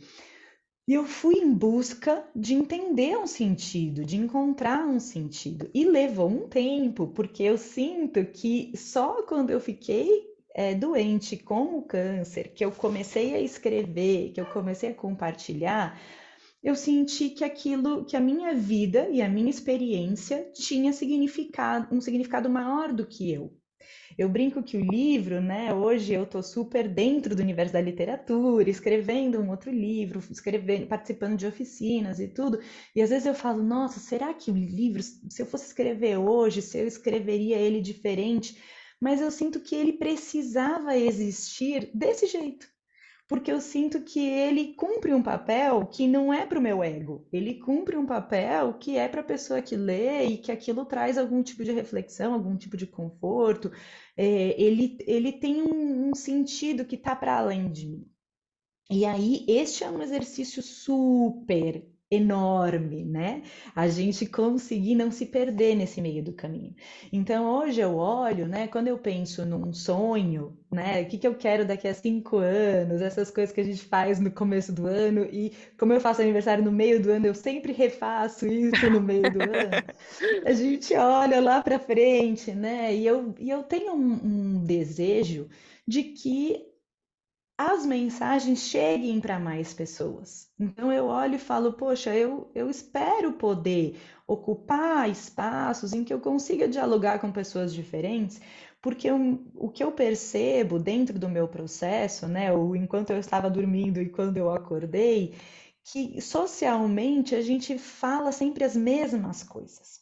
E 0.88 0.94
eu 0.94 1.06
fui 1.06 1.36
em 1.36 1.54
busca 1.54 2.28
de 2.36 2.54
entender 2.54 3.18
um 3.18 3.28
sentido, 3.28 4.04
de 4.04 4.18
encontrar 4.18 4.86
um 4.86 5.00
sentido. 5.00 5.70
E 5.74 5.86
levou 5.86 6.28
um 6.28 6.50
tempo, 6.50 7.08
porque 7.08 7.44
eu 7.44 7.58
sinto 7.58 8.26
que 8.26 8.72
só 8.76 9.24
quando 9.24 9.50
eu 9.50 9.62
fiquei 9.62 10.10
é, 10.54 10.76
doente 10.76 11.38
com 11.38 11.78
o 11.78 11.82
câncer, 11.82 12.54
que 12.54 12.64
eu 12.66 12.72
comecei 12.72 13.34
a 13.34 13.40
escrever, 13.40 14.32
que 14.34 14.42
eu 14.42 14.46
comecei 14.46 14.90
a 14.90 14.96
compartilhar, 14.96 16.00
eu 16.62 16.76
senti 16.76 17.30
que 17.30 17.44
aquilo, 17.44 18.06
que 18.06 18.16
a 18.16 18.22
minha 18.22 18.54
vida 18.54 19.10
e 19.10 19.22
a 19.22 19.28
minha 19.28 19.50
experiência 19.50 20.50
tinha 20.54 20.94
significado, 20.94 21.94
um 21.94 22.00
significado 22.00 22.50
maior 22.50 22.94
do 22.94 23.06
que 23.06 23.32
eu. 23.32 23.54
Eu 24.18 24.30
brinco 24.30 24.64
que 24.64 24.78
o 24.78 24.82
livro, 24.82 25.42
né, 25.42 25.74
hoje 25.74 26.14
eu 26.14 26.24
estou 26.24 26.44
super 26.44 26.88
dentro 26.88 27.36
do 27.36 27.42
universo 27.42 27.74
da 27.74 27.82
literatura, 27.82 28.70
escrevendo 28.70 29.40
um 29.40 29.50
outro 29.50 29.72
livro, 29.72 30.20
escrevendo, 30.32 30.88
participando 30.88 31.38
de 31.38 31.48
oficinas 31.48 32.20
e 32.20 32.28
tudo. 32.28 32.60
E 32.96 33.02
às 33.02 33.10
vezes 33.10 33.26
eu 33.26 33.36
falo, 33.36 33.64
nossa, 33.64 34.00
será 34.00 34.34
que 34.34 34.52
o 34.52 34.56
livro, 34.56 35.02
se 35.02 35.42
eu 35.42 35.46
fosse 35.46 35.68
escrever 35.68 36.18
hoje, 36.18 36.62
se 36.62 36.78
eu 36.78 36.88
escreveria 36.88 37.58
ele 37.58 37.82
diferente? 37.82 38.62
Mas 39.00 39.22
eu 39.22 39.32
sinto 39.32 39.60
que 39.60 39.76
ele 39.76 39.94
precisava 39.94 40.98
existir 40.98 41.90
desse 41.94 42.28
jeito 42.28 42.73
porque 43.34 43.52
eu 43.52 43.60
sinto 43.60 44.00
que 44.00 44.20
ele 44.20 44.76
cumpre 44.76 45.12
um 45.12 45.24
papel 45.24 45.88
que 45.88 46.08
não 46.08 46.32
é 46.32 46.46
para 46.46 46.60
o 46.60 46.62
meu 46.62 46.84
ego, 46.84 47.28
ele 47.34 47.56
cumpre 47.56 47.98
um 47.98 48.06
papel 48.06 48.76
que 48.76 48.96
é 48.96 49.08
para 49.08 49.22
a 49.22 49.24
pessoa 49.24 49.60
que 49.60 49.76
lê 49.76 50.26
e 50.26 50.38
que 50.38 50.52
aquilo 50.52 50.86
traz 50.86 51.18
algum 51.18 51.42
tipo 51.42 51.64
de 51.64 51.72
reflexão, 51.72 52.32
algum 52.32 52.56
tipo 52.56 52.78
de 52.78 52.86
conforto. 52.86 53.72
É, 54.16 54.62
ele, 54.62 55.00
ele 55.08 55.32
tem 55.32 55.64
um, 55.64 56.12
um 56.12 56.14
sentido 56.14 56.86
que 56.86 56.94
está 56.94 57.16
para 57.16 57.40
além 57.40 57.72
de 57.72 57.88
mim. 57.88 58.08
E 58.88 59.04
aí, 59.04 59.44
este 59.48 59.84
é 59.84 59.90
um 59.90 60.04
exercício 60.04 60.62
super 60.62 61.84
enorme, 62.14 63.04
né? 63.06 63.44
A 63.76 63.88
gente 63.88 64.26
conseguir 64.26 64.96
não 64.96 65.12
se 65.12 65.26
perder 65.26 65.76
nesse 65.76 66.02
meio 66.02 66.24
do 66.24 66.34
caminho. 66.34 66.76
Então, 67.12 67.46
hoje 67.46 67.82
eu 67.82 67.96
olho, 67.96 68.48
né? 68.48 68.68
Quando 68.68 68.88
eu 68.88 68.98
penso 68.98 69.46
num 69.46 69.74
sonho, 69.74 70.58
né? 70.72 71.02
O 71.02 71.08
que, 71.08 71.18
que 71.18 71.28
eu 71.28 71.36
quero 71.36 71.66
daqui 71.66 71.88
a 71.88 71.94
cinco 71.94 72.38
anos, 72.38 73.02
essas 73.02 73.30
coisas 73.32 73.54
que 73.54 73.62
a 73.62 73.64
gente 73.64 73.84
faz 73.84 74.20
no 74.20 74.32
começo 74.32 74.74
do 74.74 74.88
ano, 74.88 75.28
e 75.32 75.54
como 75.78 75.94
eu 75.94 76.02
faço 76.02 76.22
aniversário 76.22 76.64
no 76.64 76.72
meio 76.72 77.02
do 77.02 77.12
ano, 77.12 77.28
eu 77.28 77.36
sempre 77.36 77.74
refaço 77.74 78.48
isso 78.48 78.90
no 78.90 79.02
meio 79.02 79.32
do 79.32 79.42
ano. 79.42 79.84
A 80.46 80.54
gente 80.54 80.94
olha 80.96 81.42
lá 81.42 81.62
para 81.62 81.80
frente, 81.80 82.52
né? 82.52 82.94
E 82.96 83.06
eu, 83.06 83.34
e 83.40 83.50
eu 83.50 83.64
tenho 83.64 83.94
um, 83.94 84.58
um 84.58 84.64
desejo 84.64 85.48
de 85.88 86.04
que 86.04 86.73
as 87.58 87.86
mensagens 87.86 88.60
cheguem 88.60 89.20
para 89.20 89.40
mais 89.40 89.74
pessoas. 89.74 90.50
Então 90.60 90.92
eu 90.92 91.06
olho 91.06 91.36
e 91.36 91.40
falo, 91.40 91.74
poxa, 91.74 92.16
eu, 92.16 92.50
eu 92.56 92.70
espero 92.70 93.34
poder 93.34 94.00
ocupar 94.28 95.10
espaços 95.10 95.94
em 95.94 96.04
que 96.04 96.14
eu 96.14 96.20
consiga 96.20 96.68
dialogar 96.68 97.20
com 97.20 97.32
pessoas 97.32 97.74
diferentes, 97.74 98.42
porque 98.82 99.10
eu, 99.10 99.40
o 99.56 99.70
que 99.70 99.84
eu 99.84 99.92
percebo 99.92 100.80
dentro 100.80 101.20
do 101.20 101.30
meu 101.30 101.48
processo, 101.48 102.28
né, 102.28 102.52
ou 102.52 102.76
enquanto 102.76 103.12
eu 103.12 103.18
estava 103.18 103.50
dormindo 103.50 104.02
e 104.02 104.10
quando 104.10 104.38
eu 104.38 104.52
acordei, 104.52 105.36
que 105.84 106.20
socialmente 106.22 107.36
a 107.36 107.42
gente 107.42 107.78
fala 107.78 108.32
sempre 108.32 108.64
as 108.64 108.76
mesmas 108.76 109.44
coisas 109.44 110.02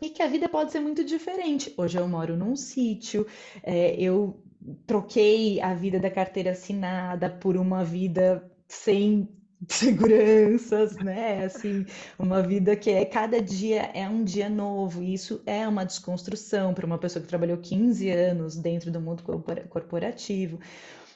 e 0.00 0.10
que 0.10 0.22
a 0.22 0.26
vida 0.26 0.48
pode 0.48 0.72
ser 0.72 0.80
muito 0.80 1.04
diferente. 1.04 1.72
Hoje 1.76 1.98
eu 1.98 2.08
moro 2.08 2.36
num 2.36 2.56
sítio, 2.56 3.26
é, 3.62 3.94
eu 4.00 4.42
troquei 4.86 5.60
a 5.60 5.74
vida 5.74 5.98
da 5.98 6.10
carteira 6.10 6.52
assinada 6.52 7.28
por 7.30 7.56
uma 7.56 7.84
vida 7.84 8.50
sem 8.68 9.28
seguranças, 9.68 10.96
né? 10.96 11.44
Assim, 11.44 11.86
uma 12.18 12.42
vida 12.42 12.74
que 12.76 12.90
é 12.90 13.04
cada 13.04 13.40
dia 13.40 13.90
é 13.94 14.08
um 14.08 14.24
dia 14.24 14.48
novo, 14.48 15.02
e 15.02 15.14
isso 15.14 15.42
é 15.46 15.66
uma 15.66 15.84
desconstrução 15.84 16.74
para 16.74 16.86
uma 16.86 16.98
pessoa 16.98 17.22
que 17.22 17.28
trabalhou 17.28 17.58
15 17.58 18.10
anos 18.10 18.56
dentro 18.56 18.90
do 18.90 19.00
mundo 19.00 19.22
corporativo. 19.68 20.58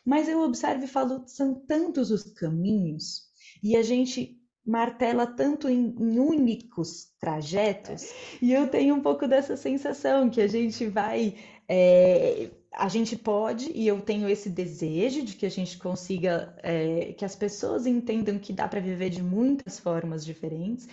Mas 0.05 0.29
eu 0.29 0.41
observo 0.43 0.85
e 0.85 0.89
falo, 0.89 1.25
são 1.27 1.55
tantos 1.55 2.11
os 2.11 2.23
caminhos, 2.23 3.23
e 3.63 3.77
a 3.77 3.83
gente 3.83 4.41
martela 4.65 5.27
tanto 5.27 5.69
em, 5.69 5.95
em, 5.99 6.19
únicos 6.19 7.09
trajetos, 7.21 8.05
e 8.41 8.53
eu 8.53 8.69
tenho 8.69 8.95
um 8.95 9.01
pouco 9.01 9.27
dessa 9.27 9.57
sensação 9.57 10.31
que 10.31 10.41
a 10.41 10.47
gente 10.47 10.87
vai 10.87 11.35
é, 11.69 12.51
a 12.77 12.89
gente 12.89 13.17
pode, 13.17 13.73
e 13.75 13.89
eu 13.89 14.01
tenho 14.03 14.29
esse 14.29 14.51
desejo 14.51 15.23
de 15.23 15.35
que 15.35 15.47
a 15.47 15.51
gente 15.51 15.79
consiga, 15.79 16.55
é, 16.63 17.15
que 17.15 17.25
as 17.25 17.35
pessoas 17.35 17.87
entendam 17.87 18.39
que 18.39 18.53
dá 18.53 18.69
para 18.69 18.81
viver 18.81 19.09
de 19.09 19.23
muitas 19.23 19.79
formas 19.79 20.25
diferentes, 20.25 20.87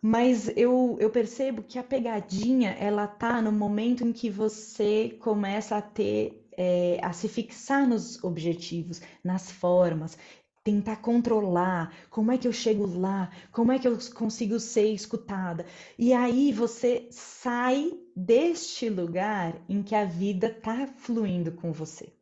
mas 0.00 0.48
eu, 0.56 0.96
eu 1.00 1.10
percebo 1.10 1.64
que 1.64 1.80
a 1.80 1.82
pegadinha, 1.82 2.70
ela 2.78 3.08
tá 3.08 3.42
no 3.42 3.50
momento 3.50 4.04
em 4.04 4.12
que 4.12 4.30
você 4.30 5.16
começa 5.20 5.76
a 5.76 5.82
ter, 5.82 6.46
é, 6.56 7.00
a 7.02 7.12
se 7.12 7.28
fixar 7.28 7.88
nos 7.88 8.22
objetivos, 8.22 9.02
nas 9.24 9.50
formas, 9.50 10.16
tentar 10.66 10.96
controlar, 10.96 11.94
como 12.10 12.32
é 12.32 12.36
que 12.36 12.48
eu 12.48 12.52
chego 12.52 12.84
lá, 12.84 13.30
como 13.52 13.70
é 13.70 13.78
que 13.78 13.86
eu 13.86 13.96
consigo 14.12 14.58
ser 14.58 14.92
escutada. 14.92 15.64
E 15.96 16.12
aí 16.12 16.50
você 16.50 17.06
sai 17.08 17.92
deste 18.16 18.88
lugar 18.88 19.54
em 19.68 19.80
que 19.80 19.94
a 19.94 20.04
vida 20.04 20.48
está 20.48 20.88
fluindo 20.88 21.52
com 21.52 21.72
você. 21.72 22.12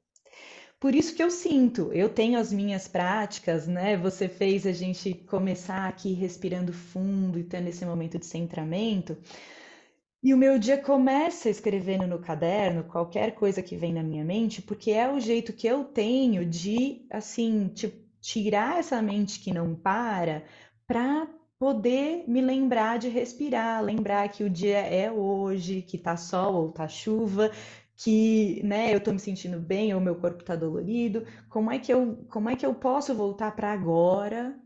Por 0.78 0.94
isso 0.94 1.14
que 1.14 1.22
eu 1.22 1.30
sinto, 1.30 1.90
eu 1.94 2.10
tenho 2.10 2.38
as 2.38 2.52
minhas 2.52 2.86
práticas, 2.86 3.66
né? 3.66 3.96
Você 3.96 4.28
fez 4.28 4.66
a 4.66 4.72
gente 4.72 5.14
começar 5.14 5.88
aqui 5.88 6.12
respirando 6.12 6.70
fundo 6.70 7.38
e 7.38 7.44
tendo 7.44 7.68
esse 7.68 7.86
momento 7.86 8.18
de 8.18 8.26
centramento. 8.26 9.16
E 10.22 10.34
o 10.34 10.36
meu 10.36 10.58
dia 10.58 10.76
começa 10.76 11.48
escrevendo 11.48 12.06
no 12.06 12.18
caderno 12.18 12.84
qualquer 12.84 13.34
coisa 13.34 13.62
que 13.62 13.74
vem 13.74 13.94
na 13.94 14.02
minha 14.02 14.24
mente, 14.24 14.60
porque 14.60 14.90
é 14.90 15.10
o 15.10 15.18
jeito 15.18 15.54
que 15.54 15.66
eu 15.66 15.84
tenho 15.84 16.44
de, 16.44 17.06
assim, 17.10 17.68
tipo, 17.68 18.03
tirar 18.24 18.78
essa 18.78 19.02
mente 19.02 19.38
que 19.40 19.52
não 19.52 19.74
para 19.76 20.44
para 20.86 21.28
poder 21.58 22.24
me 22.28 22.40
lembrar 22.40 22.98
de 22.98 23.08
respirar, 23.08 23.82
lembrar 23.84 24.28
que 24.30 24.42
o 24.44 24.50
dia 24.50 24.78
é 24.78 25.10
hoje, 25.12 25.82
que 25.82 25.98
tá 25.98 26.16
sol 26.16 26.54
ou 26.54 26.72
tá 26.72 26.88
chuva, 26.88 27.50
que, 27.96 28.62
né, 28.64 28.94
eu 28.94 29.00
tô 29.02 29.12
me 29.12 29.18
sentindo 29.20 29.58
bem 29.60 29.94
ou 29.94 30.00
meu 30.00 30.16
corpo 30.16 30.42
tá 30.42 30.56
dolorido. 30.56 31.26
Como 31.50 31.70
é 31.70 31.78
que 31.78 31.92
eu, 31.92 32.26
como 32.30 32.48
é 32.50 32.56
que 32.56 32.64
eu 32.66 32.74
posso 32.74 33.14
voltar 33.14 33.54
para 33.54 33.72
agora? 33.72 34.58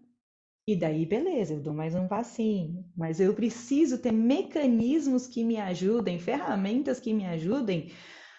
E 0.66 0.76
daí, 0.76 1.06
beleza, 1.06 1.54
eu 1.54 1.60
dou 1.62 1.74
mais 1.74 1.94
um 1.96 2.08
passinho, 2.08 2.84
mas 2.96 3.20
eu 3.20 3.34
preciso 3.34 3.98
ter 3.98 4.12
mecanismos 4.12 5.26
que 5.26 5.44
me 5.44 5.56
ajudem, 5.58 6.18
ferramentas 6.20 7.00
que 7.00 7.12
me 7.14 7.26
ajudem 7.26 7.90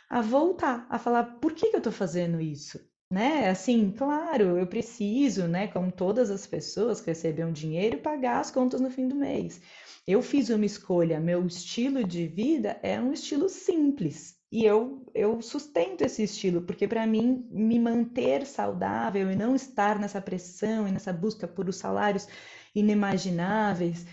a 0.09 0.21
voltar, 0.21 0.87
a 0.89 0.99
falar 0.99 1.39
por 1.39 1.53
que 1.53 1.71
que 1.71 1.77
eu 1.77 1.81
tô 1.81 1.91
fazendo 1.91 2.41
isso? 2.41 2.79
Né? 3.11 3.49
Assim, 3.49 3.91
claro, 3.91 4.57
eu 4.57 4.67
preciso, 4.67 5.47
né, 5.47 5.67
como 5.67 5.91
todas 5.91 6.29
as 6.29 6.45
pessoas 6.45 7.01
que 7.01 7.07
recebem 7.09 7.51
dinheiro, 7.51 7.97
pagar 7.97 8.39
as 8.39 8.51
contas 8.51 8.79
no 8.79 8.91
fim 8.91 9.07
do 9.07 9.15
mês. 9.15 9.59
Eu 10.07 10.21
fiz 10.21 10.49
uma 10.49 10.65
escolha, 10.65 11.19
meu 11.19 11.45
estilo 11.45 12.03
de 12.03 12.27
vida 12.27 12.79
é 12.83 12.99
um 12.99 13.11
estilo 13.11 13.49
simples. 13.49 14.37
E 14.51 14.63
eu, 14.63 15.05
eu 15.13 15.41
sustento 15.41 16.01
esse 16.01 16.23
estilo, 16.23 16.61
porque 16.61 16.87
para 16.87 17.05
mim, 17.07 17.47
me 17.51 17.79
manter 17.79 18.45
saudável 18.45 19.31
e 19.31 19.35
não 19.35 19.55
estar 19.55 19.99
nessa 19.99 20.21
pressão 20.21 20.87
e 20.87 20.91
nessa 20.91 21.13
busca 21.13 21.47
por 21.47 21.67
os 21.67 21.77
salários 21.77 22.27
inimagináveis, 22.75 24.05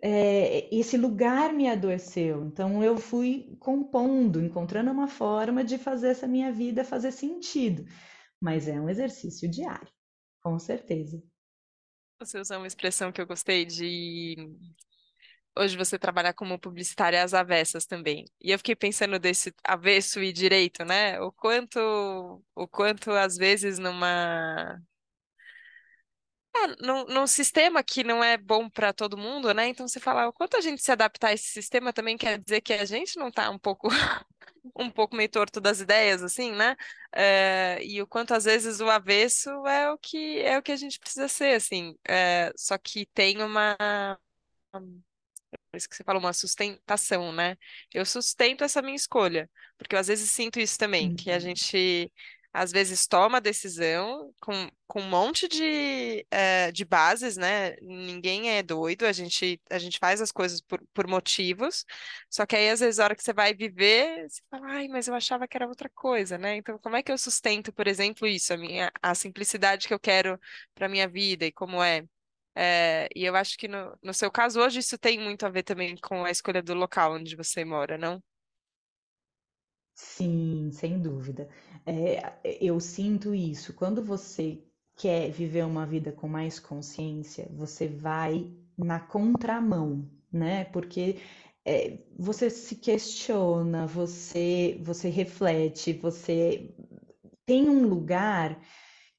é, 0.00 0.68
esse 0.74 0.96
lugar 0.96 1.52
me 1.52 1.68
adoeceu. 1.68 2.44
Então 2.44 2.82
eu 2.84 2.96
fui 2.98 3.56
compondo, 3.58 4.40
encontrando 4.40 4.90
uma 4.90 5.08
forma 5.08 5.64
de 5.64 5.78
fazer 5.78 6.08
essa 6.08 6.26
minha 6.26 6.52
vida 6.52 6.84
fazer 6.84 7.12
sentido. 7.12 7.84
Mas 8.44 8.68
é 8.68 8.78
um 8.78 8.90
exercício 8.90 9.50
diário, 9.50 9.88
com 10.42 10.58
certeza. 10.58 11.18
Você 12.20 12.38
usou 12.38 12.58
uma 12.58 12.66
expressão 12.66 13.10
que 13.10 13.18
eu 13.18 13.26
gostei 13.26 13.64
de 13.64 14.36
hoje 15.56 15.78
você 15.78 15.98
trabalhar 15.98 16.34
como 16.34 16.58
publicitária 16.58 17.24
às 17.24 17.32
avessas 17.32 17.86
também. 17.86 18.26
E 18.38 18.50
eu 18.50 18.58
fiquei 18.58 18.76
pensando 18.76 19.18
desse 19.18 19.50
avesso 19.64 20.22
e 20.22 20.30
direito, 20.30 20.84
né? 20.84 21.18
O 21.22 21.32
quanto, 21.32 21.80
o 22.54 22.68
quanto 22.68 23.12
às 23.12 23.38
vezes 23.38 23.78
numa 23.78 24.78
é, 26.54 26.66
num, 26.86 27.06
num 27.06 27.26
sistema 27.26 27.82
que 27.82 28.04
não 28.04 28.22
é 28.22 28.36
bom 28.36 28.68
para 28.68 28.92
todo 28.92 29.16
mundo, 29.16 29.54
né? 29.54 29.68
Então 29.68 29.88
você 29.88 29.98
fala, 29.98 30.28
o 30.28 30.32
quanto 30.34 30.58
a 30.58 30.60
gente 30.60 30.82
se 30.82 30.92
adaptar 30.92 31.28
a 31.28 31.32
esse 31.32 31.48
sistema 31.48 31.94
também 31.94 32.18
quer 32.18 32.38
dizer 32.38 32.60
que 32.60 32.74
a 32.74 32.84
gente 32.84 33.18
não 33.18 33.28
está 33.28 33.48
um 33.48 33.58
pouco 33.58 33.88
um 34.76 34.90
pouco 34.90 35.16
meio 35.16 35.28
torto 35.28 35.60
das 35.60 35.80
ideias, 35.80 36.22
assim, 36.22 36.52
né? 36.52 36.76
É, 37.14 37.78
e 37.84 38.02
o 38.02 38.06
quanto 38.06 38.34
às 38.34 38.44
vezes 38.44 38.80
o 38.80 38.90
avesso 38.90 39.50
é 39.66 39.90
o 39.92 39.98
que 39.98 40.40
é 40.40 40.58
o 40.58 40.62
que 40.62 40.72
a 40.72 40.76
gente 40.76 40.98
precisa 40.98 41.28
ser, 41.28 41.54
assim. 41.56 41.96
É, 42.08 42.52
só 42.56 42.76
que 42.78 43.06
tem 43.14 43.42
uma 43.42 43.76
isso 45.74 45.88
que 45.88 45.96
você 45.96 46.04
falou, 46.04 46.20
uma 46.20 46.32
sustentação, 46.32 47.32
né? 47.32 47.56
Eu 47.92 48.04
sustento 48.06 48.62
essa 48.64 48.80
minha 48.82 48.94
escolha, 48.96 49.50
porque 49.78 49.94
eu 49.94 49.98
às 50.00 50.06
vezes 50.08 50.30
sinto 50.30 50.58
isso 50.60 50.78
também, 50.78 51.12
que 51.14 51.30
a 51.30 51.38
Uhum. 51.38 51.40
gente 51.40 52.12
às 52.54 52.70
vezes 52.72 53.06
toma 53.08 53.38
a 53.38 53.40
decisão 53.40 54.32
com, 54.40 54.70
com 54.86 55.00
um 55.00 55.08
monte 55.10 55.48
de, 55.48 56.24
eh, 56.30 56.70
de 56.72 56.84
bases, 56.84 57.36
né? 57.36 57.76
Ninguém 57.82 58.50
é 58.50 58.62
doido, 58.62 59.04
a 59.06 59.12
gente, 59.12 59.60
a 59.70 59.78
gente 59.78 59.98
faz 59.98 60.20
as 60.20 60.30
coisas 60.30 60.60
por, 60.60 60.80
por 60.94 61.08
motivos, 61.08 61.84
só 62.30 62.46
que 62.46 62.54
aí 62.56 62.70
às 62.70 62.78
vezes 62.80 63.00
a 63.00 63.04
hora 63.04 63.16
que 63.16 63.24
você 63.24 63.32
vai 63.32 63.52
viver, 63.54 64.28
você 64.30 64.40
fala, 64.50 64.68
ai, 64.68 64.88
mas 64.88 65.08
eu 65.08 65.14
achava 65.14 65.48
que 65.48 65.56
era 65.56 65.66
outra 65.66 65.90
coisa, 65.90 66.38
né? 66.38 66.56
Então, 66.56 66.78
como 66.78 66.96
é 66.96 67.02
que 67.02 67.10
eu 67.12 67.18
sustento, 67.18 67.72
por 67.72 67.88
exemplo, 67.88 68.26
isso, 68.26 68.54
a 68.54 68.56
minha, 68.56 68.92
a 69.02 69.14
simplicidade 69.16 69.88
que 69.88 69.94
eu 69.94 69.98
quero 70.00 70.40
para 70.74 70.88
minha 70.88 71.08
vida 71.08 71.44
e 71.46 71.52
como 71.52 71.82
é? 71.82 72.04
É, 72.56 73.08
e 73.16 73.24
eu 73.24 73.34
acho 73.36 73.58
que 73.58 73.66
no, 73.68 73.98
no 74.02 74.14
seu 74.14 74.30
caso 74.30 74.60
hoje 74.60 74.78
isso 74.80 74.96
tem 74.98 75.18
muito 75.18 75.44
a 75.44 75.50
ver 75.50 75.64
também 75.64 75.96
com 75.96 76.24
a 76.24 76.30
escolha 76.30 76.62
do 76.62 76.72
local 76.74 77.14
onde 77.14 77.34
você 77.36 77.64
mora, 77.64 77.98
não? 77.98 78.22
Sim, 79.94 80.70
sem 80.72 81.00
dúvida. 81.00 81.48
É, 81.86 82.32
eu 82.60 82.78
sinto 82.80 83.34
isso. 83.34 83.72
Quando 83.74 84.02
você 84.02 84.62
quer 84.96 85.30
viver 85.30 85.64
uma 85.64 85.86
vida 85.86 86.12
com 86.12 86.28
mais 86.28 86.58
consciência, 86.60 87.48
você 87.52 87.88
vai 87.88 88.52
na 88.76 88.98
contramão, 89.00 90.08
né? 90.32 90.64
Porque 90.66 91.18
é, 91.64 91.98
você 92.18 92.50
se 92.50 92.76
questiona, 92.76 93.86
você, 93.86 94.78
você 94.82 95.08
reflete, 95.08 95.92
você 95.92 96.74
tem 97.46 97.68
um 97.68 97.86
lugar 97.88 98.60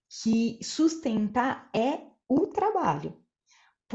que 0.09 0.59
sustentar 0.63 1.69
é 1.75 2.01
o 2.29 2.47
trabalho. 2.47 3.13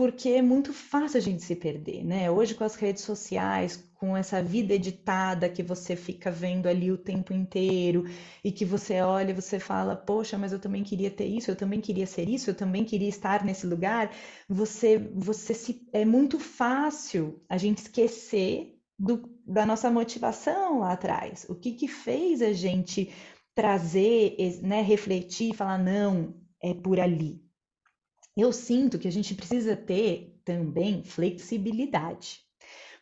Porque 0.00 0.30
é 0.30 0.40
muito 0.40 0.72
fácil 0.72 1.18
a 1.18 1.20
gente 1.20 1.42
se 1.42 1.54
perder, 1.54 2.02
né? 2.02 2.30
Hoje 2.30 2.54
com 2.54 2.64
as 2.64 2.74
redes 2.74 3.02
sociais, 3.02 3.86
com 3.96 4.16
essa 4.16 4.42
vida 4.42 4.72
editada 4.72 5.46
que 5.46 5.62
você 5.62 5.94
fica 5.94 6.30
vendo 6.30 6.66
ali 6.68 6.90
o 6.90 6.96
tempo 6.96 7.34
inteiro 7.34 8.04
e 8.42 8.50
que 8.50 8.64
você 8.64 9.02
olha 9.02 9.32
e 9.32 9.34
você 9.34 9.60
fala, 9.60 9.94
poxa, 9.94 10.38
mas 10.38 10.52
eu 10.52 10.58
também 10.58 10.82
queria 10.82 11.10
ter 11.10 11.26
isso, 11.26 11.50
eu 11.50 11.54
também 11.54 11.82
queria 11.82 12.06
ser 12.06 12.30
isso, 12.30 12.48
eu 12.48 12.54
também 12.54 12.82
queria 12.82 13.10
estar 13.10 13.44
nesse 13.44 13.66
lugar. 13.66 14.10
Você, 14.48 14.96
você 15.14 15.52
se, 15.52 15.86
é 15.92 16.02
muito 16.06 16.40
fácil 16.40 17.38
a 17.46 17.58
gente 17.58 17.82
esquecer 17.82 18.80
do, 18.98 19.30
da 19.46 19.66
nossa 19.66 19.90
motivação 19.90 20.78
lá 20.78 20.92
atrás. 20.92 21.44
O 21.46 21.54
que 21.54 21.72
que 21.72 21.86
fez 21.86 22.40
a 22.40 22.54
gente 22.54 23.12
trazer, 23.54 24.34
né, 24.62 24.80
refletir 24.80 25.54
falar, 25.54 25.76
não, 25.76 26.40
é 26.62 26.72
por 26.72 26.98
ali. 26.98 27.49
Eu 28.37 28.53
sinto 28.53 28.99
que 28.99 29.09
a 29.09 29.12
gente 29.12 29.35
precisa 29.35 29.77
ter 29.77 30.40
também 30.45 31.03
flexibilidade. 31.03 32.40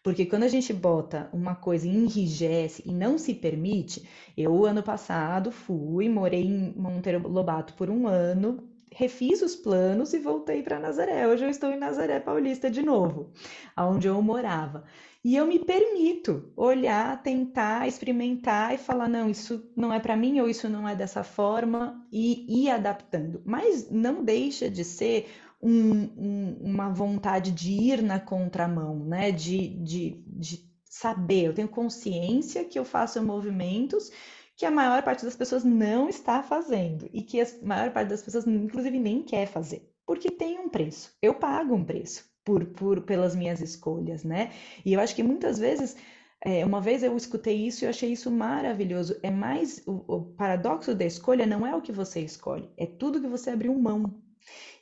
Porque 0.02 0.24
quando 0.24 0.44
a 0.44 0.48
gente 0.48 0.72
bota 0.72 1.28
uma 1.32 1.54
coisa 1.54 1.86
e 1.86 1.90
enrijece 1.90 2.82
e 2.86 2.92
não 2.92 3.18
se 3.18 3.34
permite, 3.34 4.08
eu 4.36 4.64
ano 4.64 4.82
passado 4.82 5.50
fui, 5.50 6.08
morei 6.08 6.44
em 6.44 6.72
Monteiro 6.76 7.28
Lobato 7.28 7.74
por 7.74 7.90
um 7.90 8.06
ano, 8.06 8.68
refiz 8.90 9.42
os 9.42 9.54
planos 9.54 10.12
e 10.14 10.18
voltei 10.18 10.62
para 10.62 10.78
Nazaré. 10.78 11.26
Hoje 11.26 11.44
eu 11.44 11.50
estou 11.50 11.70
em 11.70 11.78
Nazaré 11.78 12.20
Paulista 12.20 12.70
de 12.70 12.82
novo, 12.82 13.32
aonde 13.76 14.06
eu 14.06 14.20
morava. 14.22 14.84
E 15.24 15.34
eu 15.34 15.46
me 15.46 15.58
permito 15.58 16.52
olhar, 16.56 17.22
tentar, 17.22 17.88
experimentar 17.88 18.74
e 18.74 18.78
falar: 18.78 19.08
não, 19.08 19.28
isso 19.28 19.70
não 19.76 19.92
é 19.92 19.98
para 19.98 20.16
mim 20.16 20.40
ou 20.40 20.48
isso 20.48 20.68
não 20.68 20.88
é 20.88 20.94
dessa 20.94 21.24
forma 21.24 22.06
e 22.12 22.64
ir 22.64 22.70
adaptando. 22.70 23.42
Mas 23.44 23.90
não 23.90 24.24
deixa 24.24 24.70
de 24.70 24.84
ser 24.84 25.28
um, 25.60 26.02
um, 26.16 26.58
uma 26.60 26.88
vontade 26.90 27.50
de 27.50 27.72
ir 27.72 28.02
na 28.02 28.20
contramão, 28.20 29.04
né? 29.04 29.32
De, 29.32 29.68
de, 29.82 30.22
de 30.26 30.68
saber, 30.84 31.46
eu 31.46 31.54
tenho 31.54 31.68
consciência 31.68 32.64
que 32.64 32.78
eu 32.78 32.84
faço 32.84 33.22
movimentos 33.22 34.10
que 34.56 34.66
a 34.66 34.70
maior 34.70 35.02
parte 35.04 35.24
das 35.24 35.36
pessoas 35.36 35.62
não 35.62 36.08
está 36.08 36.42
fazendo 36.42 37.08
e 37.12 37.22
que 37.22 37.40
a 37.40 37.46
maior 37.62 37.92
parte 37.92 38.08
das 38.08 38.22
pessoas, 38.22 38.46
inclusive, 38.46 38.98
nem 38.98 39.22
quer 39.22 39.46
fazer, 39.46 39.88
porque 40.04 40.30
tem 40.30 40.58
um 40.58 40.68
preço. 40.68 41.16
Eu 41.22 41.34
pago 41.34 41.74
um 41.74 41.84
preço 41.84 42.27
por, 42.48 42.64
por 42.64 43.02
pelas 43.02 43.36
minhas 43.36 43.60
escolhas, 43.60 44.24
né? 44.24 44.52
E 44.82 44.94
eu 44.94 45.00
acho 45.00 45.14
que 45.14 45.22
muitas 45.22 45.58
vezes 45.58 45.96
é, 46.42 46.64
uma 46.64 46.80
vez 46.80 47.02
eu 47.02 47.14
escutei 47.14 47.66
isso 47.66 47.84
e 47.84 47.86
eu 47.86 47.90
achei 47.90 48.10
isso 48.12 48.30
maravilhoso. 48.30 49.18
É 49.22 49.30
mais 49.30 49.82
o, 49.86 49.92
o 50.08 50.24
paradoxo 50.34 50.94
da 50.94 51.04
escolha 51.04 51.44
não 51.44 51.66
é 51.66 51.76
o 51.76 51.82
que 51.82 51.92
você 51.92 52.20
escolhe, 52.20 52.70
é 52.78 52.86
tudo 52.86 53.20
que 53.20 53.28
você 53.28 53.50
abriu 53.50 53.74
mão. 53.78 54.22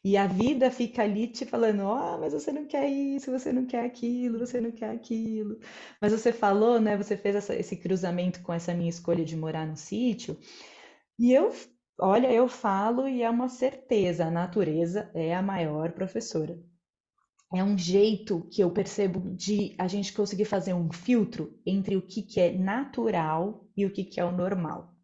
E 0.05 0.17
a 0.17 0.29
vida 0.29 0.71
fica 0.71 1.03
ali 1.03 1.27
te 1.27 1.45
falando: 1.45 1.81
ó, 1.81 2.15
oh, 2.15 2.19
mas 2.21 2.33
você 2.33 2.53
não 2.53 2.67
quer 2.67 2.89
isso, 2.89 3.33
você 3.33 3.53
não 3.53 3.67
quer 3.67 3.85
aquilo, 3.85 4.39
você 4.39 4.61
não 4.61 4.71
quer 4.71 4.91
aquilo. 4.91 5.59
Mas 6.01 6.13
você 6.13 6.33
falou, 6.33 6.81
né? 6.81 6.97
Você 6.97 7.17
fez 7.17 7.35
essa, 7.35 7.55
esse 7.57 7.77
cruzamento 7.77 8.43
com 8.43 8.53
essa 8.53 8.73
minha 8.75 8.91
escolha 8.91 9.25
de 9.25 9.37
morar 9.37 9.67
no 9.67 9.77
sítio. 9.77 10.39
E 11.19 11.33
eu, 11.33 11.53
olha, 12.01 12.33
eu 12.33 12.49
falo 12.49 13.09
e 13.09 13.23
é 13.23 13.31
uma 13.31 13.49
certeza: 13.49 14.27
a 14.27 14.31
natureza 14.31 15.11
é 15.15 15.35
a 15.35 15.43
maior 15.43 15.93
professora. 15.93 16.57
É 17.55 17.63
um 17.63 17.77
jeito 17.79 18.47
que 18.51 18.63
eu 18.63 18.71
percebo 18.71 19.35
de 19.35 19.75
a 19.79 19.89
gente 19.89 20.13
conseguir 20.13 20.45
fazer 20.45 20.75
um 20.75 20.93
filtro 20.93 21.59
entre 21.65 21.97
o 21.97 22.03
que, 22.03 22.23
que 22.23 22.41
é 22.41 22.53
natural 22.53 23.65
e 23.77 23.87
o 23.87 23.91
que, 23.91 24.05
que 24.05 24.21
é 24.21 24.25
o 24.25 24.33
normal 24.33 24.97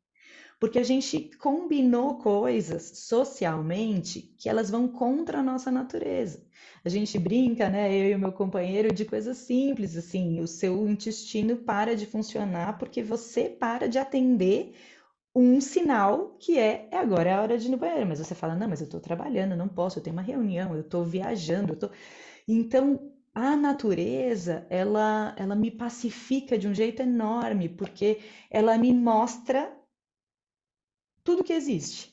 porque 0.63 0.79
a 0.79 0.85
gente 0.85 1.29
combinou 1.39 2.19
coisas 2.19 3.01
socialmente 3.01 4.33
que 4.39 4.49
elas 4.49 4.71
vão 4.71 4.87
contra 4.87 5.41
a 5.41 5.43
nossa 5.43 5.73
natureza. 5.73 6.47
A 6.85 6.89
gente 6.89 7.19
brinca, 7.19 7.69
né, 7.69 7.93
eu 7.93 8.11
e 8.11 8.15
o 8.15 8.19
meu 8.21 8.31
companheiro, 8.31 8.95
de 8.95 9.05
coisas 9.05 9.39
simples, 9.39 9.97
assim, 9.97 10.39
o 10.41 10.47
seu 10.47 10.89
intestino 10.89 11.57
para 11.57 11.97
de 11.97 12.07
funcionar 12.07 12.79
porque 12.79 13.03
você 13.03 13.49
para 13.49 13.89
de 13.89 13.99
atender 13.99 14.73
um 15.35 15.61
sinal 15.61 16.37
que 16.39 16.57
é, 16.57 16.87
é 16.93 16.97
agora 16.97 17.31
é 17.31 17.33
a 17.35 17.43
hora 17.43 17.59
de 17.59 17.67
ir 17.67 17.71
no 17.71 17.77
banheiro, 17.77 18.07
mas 18.07 18.21
você 18.21 18.33
fala, 18.33 18.55
não, 18.55 18.69
mas 18.69 18.81
eu 18.81 18.85
estou 18.85 19.01
trabalhando, 19.01 19.57
não 19.57 19.67
posso, 19.67 19.99
eu 19.99 20.03
tenho 20.05 20.15
uma 20.15 20.23
reunião, 20.23 20.77
eu 20.77 20.83
estou 20.83 21.05
viajando, 21.05 21.73
eu 21.73 21.77
tô... 21.77 21.91
Então, 22.47 23.13
a 23.35 23.57
natureza, 23.57 24.67
ela, 24.71 25.35
ela 25.39 25.55
me 25.57 25.71
pacifica 25.71 26.59
de 26.59 26.69
um 26.69 26.75
jeito 26.75 27.03
enorme, 27.03 27.69
porque 27.69 28.21
ela 28.51 28.77
me 28.79 28.93
mostra 28.93 29.73
tudo 31.25 31.45
que 31.45 31.53
existe. 31.53 32.13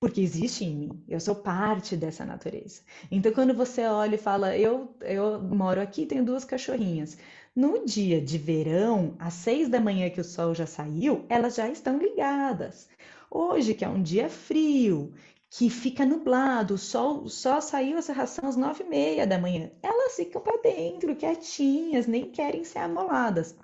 Porque 0.00 0.20
existe 0.20 0.64
em 0.64 0.76
mim, 0.76 1.04
eu 1.08 1.20
sou 1.20 1.36
parte 1.36 1.96
dessa 1.96 2.24
natureza. 2.26 2.82
Então, 3.10 3.32
quando 3.32 3.54
você 3.54 3.86
olha 3.86 4.16
e 4.16 4.18
fala, 4.18 4.56
eu, 4.56 4.94
eu 5.00 5.40
moro 5.42 5.80
aqui, 5.80 6.06
tenho 6.06 6.24
duas 6.24 6.44
cachorrinhas. 6.44 7.16
No 7.56 7.86
dia 7.86 8.20
de 8.20 8.38
verão, 8.38 9.16
às 9.18 9.34
seis 9.34 9.68
da 9.68 9.80
manhã 9.80 10.10
que 10.10 10.20
o 10.20 10.24
sol 10.24 10.54
já 10.54 10.66
saiu, 10.66 11.24
elas 11.28 11.56
já 11.56 11.68
estão 11.68 11.98
ligadas. 11.98 12.88
Hoje, 13.30 13.74
que 13.74 13.84
é 13.84 13.88
um 13.88 14.02
dia 14.02 14.28
frio, 14.28 15.12
que 15.56 15.70
fica 15.70 16.04
nublado, 16.04 16.76
sol 16.76 17.28
só 17.28 17.60
saiu 17.60 17.96
essa 17.96 18.12
ração 18.12 18.48
às 18.48 18.56
nove 18.56 18.82
e 18.82 18.88
meia 18.88 19.24
da 19.24 19.38
manhã, 19.38 19.70
elas 19.80 20.16
ficam 20.16 20.42
para 20.42 20.60
dentro, 20.60 21.14
quietinhas, 21.14 22.08
nem 22.08 22.28
querem 22.28 22.64
ser 22.64 22.80
amoladas. 22.80 23.56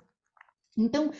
Então, 0.77 1.11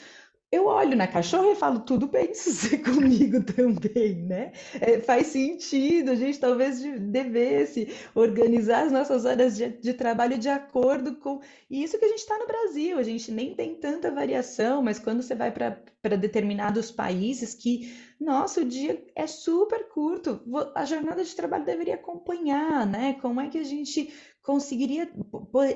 eu 0.52 0.66
olho 0.66 0.98
na 0.98 1.08
cachorra 1.08 1.52
e 1.52 1.56
falo, 1.56 1.80
tudo 1.80 2.08
bem 2.08 2.34
ser 2.34 2.80
comigo 2.84 3.42
também, 3.42 4.16
né? 4.24 4.52
É, 4.82 5.00
faz 5.00 5.28
sentido, 5.28 6.12
a 6.12 6.16
gente 6.16 6.40
talvez 6.40 6.82
devesse 7.00 7.88
organizar 8.14 8.86
as 8.86 8.92
nossas 8.92 9.24
horas 9.24 9.56
de, 9.56 9.70
de 9.70 9.94
trabalho 9.94 10.38
de 10.38 10.50
acordo 10.50 11.16
com 11.16 11.40
isso 11.70 11.98
que 11.98 12.04
a 12.04 12.08
gente 12.10 12.20
está 12.20 12.38
no 12.38 12.48
Brasil. 12.48 12.98
A 12.98 13.04
gente 13.04 13.32
nem 13.32 13.56
tem 13.56 13.76
tanta 13.76 14.12
variação, 14.12 14.82
mas 14.84 15.00
quando 15.00 15.22
você 15.22 15.34
vai 15.34 15.52
para 15.52 16.18
determinados 16.18 16.92
países 16.92 17.54
que, 17.54 17.94
nossa, 18.20 18.60
o 18.60 18.66
dia 18.66 19.02
é 19.16 19.28
super 19.28 19.88
curto, 19.88 20.42
a 20.76 20.84
jornada 20.84 21.24
de 21.24 21.34
trabalho 21.34 21.64
deveria 21.64 21.96
acompanhar, 21.96 22.86
né? 22.86 23.14
Como 23.22 23.40
é 23.40 23.48
que 23.50 23.58
a 23.58 23.64
gente 23.64 24.14
conseguiria, 24.44 25.10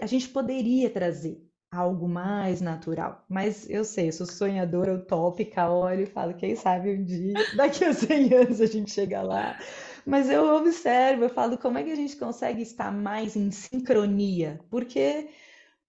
a 0.01 0.05
gente 0.05 0.27
poderia 0.27 0.89
trazer 0.89 1.41
algo 1.75 2.07
mais 2.07 2.61
natural. 2.61 3.25
Mas 3.29 3.69
eu 3.69 3.83
sei, 3.83 4.09
eu 4.09 4.13
sou 4.13 4.25
sonhadora 4.25 4.93
utópica, 4.95 5.69
olho 5.69 6.03
e 6.03 6.05
falo, 6.05 6.33
quem 6.35 6.55
sabe 6.55 6.91
um 6.93 7.03
dia, 7.03 7.33
daqui 7.55 7.83
a 7.85 7.93
100 7.93 8.33
anos 8.33 8.61
a 8.61 8.65
gente 8.65 8.91
chega 8.91 9.21
lá. 9.21 9.57
Mas 10.05 10.29
eu 10.29 10.45
observo, 10.55 11.23
eu 11.23 11.29
falo, 11.29 11.57
como 11.57 11.77
é 11.77 11.83
que 11.83 11.91
a 11.91 11.95
gente 11.95 12.15
consegue 12.17 12.61
estar 12.61 12.91
mais 12.91 13.35
em 13.35 13.51
sincronia? 13.51 14.59
Porque, 14.69 15.29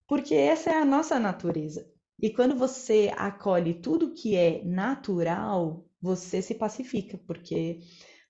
porque 0.08 0.34
essa 0.34 0.70
é 0.70 0.76
a 0.76 0.84
nossa 0.84 1.18
natureza. 1.20 1.86
E 2.20 2.30
quando 2.30 2.56
você 2.56 3.12
acolhe 3.16 3.74
tudo 3.74 4.14
que 4.14 4.34
é 4.36 4.64
natural, 4.64 5.86
você 6.00 6.40
se 6.40 6.54
pacifica, 6.54 7.18
porque 7.26 7.80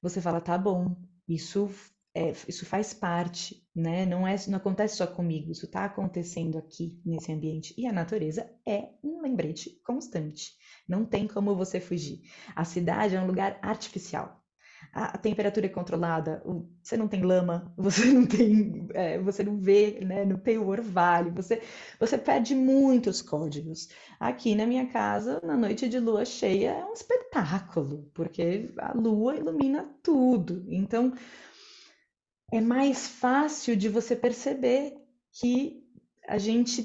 você 0.02 0.20
fala, 0.20 0.40
tá 0.40 0.58
bom, 0.58 0.96
isso 1.28 1.70
é, 2.16 2.32
isso 2.48 2.64
faz 2.64 2.94
parte, 2.94 3.62
né? 3.74 4.06
Não, 4.06 4.26
é, 4.26 4.34
não 4.48 4.56
acontece 4.56 4.96
só 4.96 5.06
comigo, 5.06 5.52
isso 5.52 5.66
está 5.66 5.84
acontecendo 5.84 6.56
aqui 6.56 6.98
nesse 7.04 7.30
ambiente. 7.30 7.74
E 7.76 7.86
a 7.86 7.92
natureza 7.92 8.50
é 8.66 8.88
um 9.04 9.20
lembrete 9.20 9.78
constante. 9.84 10.52
Não 10.88 11.04
tem 11.04 11.28
como 11.28 11.54
você 11.54 11.78
fugir. 11.78 12.22
A 12.54 12.64
cidade 12.64 13.14
é 13.14 13.20
um 13.20 13.26
lugar 13.26 13.58
artificial. 13.60 14.42
A, 14.94 15.18
temperatura 15.18 15.66
é 15.66 15.68
controlada, 15.68 16.42
você 16.82 16.96
não 16.96 17.06
tem 17.06 17.22
lama, 17.22 17.70
você 17.76 18.06
não 18.06 18.24
tem, 18.24 18.88
é, 18.94 19.18
você 19.18 19.42
não 19.42 19.58
vê, 19.58 20.00
né? 20.00 20.24
Não 20.24 20.38
tem 20.38 20.56
o 20.56 20.68
orvalho, 20.68 21.34
você, 21.34 21.60
você 22.00 22.16
perde 22.16 22.54
muitos 22.54 23.20
códigos. 23.20 23.88
Aqui 24.18 24.54
na 24.54 24.66
minha 24.66 24.86
casa, 24.86 25.38
na 25.44 25.56
noite 25.56 25.86
de 25.86 26.00
lua 26.00 26.24
cheia, 26.24 26.70
é 26.70 26.84
um 26.86 26.94
espetáculo, 26.94 28.10
porque 28.14 28.72
a 28.78 28.94
lua 28.96 29.36
ilumina 29.36 29.86
tudo. 30.02 30.64
Então, 30.68 31.12
é 32.52 32.60
mais 32.60 33.08
fácil 33.08 33.76
de 33.76 33.88
você 33.88 34.14
perceber 34.16 34.96
que 35.32 35.82
a 36.26 36.38
gente, 36.38 36.84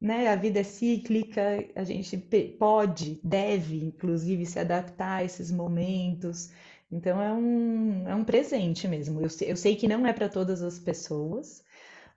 né, 0.00 0.28
a 0.28 0.36
vida 0.36 0.60
é 0.60 0.64
cíclica, 0.64 1.66
a 1.74 1.84
gente 1.84 2.16
pode, 2.58 3.20
deve, 3.22 3.84
inclusive, 3.84 4.46
se 4.46 4.58
adaptar 4.58 5.16
a 5.18 5.24
esses 5.24 5.50
momentos. 5.50 6.50
Então 6.90 7.20
é 7.20 7.32
um, 7.32 8.08
é 8.08 8.14
um 8.14 8.24
presente 8.24 8.86
mesmo. 8.88 9.20
Eu, 9.20 9.28
eu 9.42 9.56
sei 9.56 9.76
que 9.76 9.88
não 9.88 10.06
é 10.06 10.12
para 10.12 10.28
todas 10.28 10.62
as 10.62 10.78
pessoas, 10.78 11.64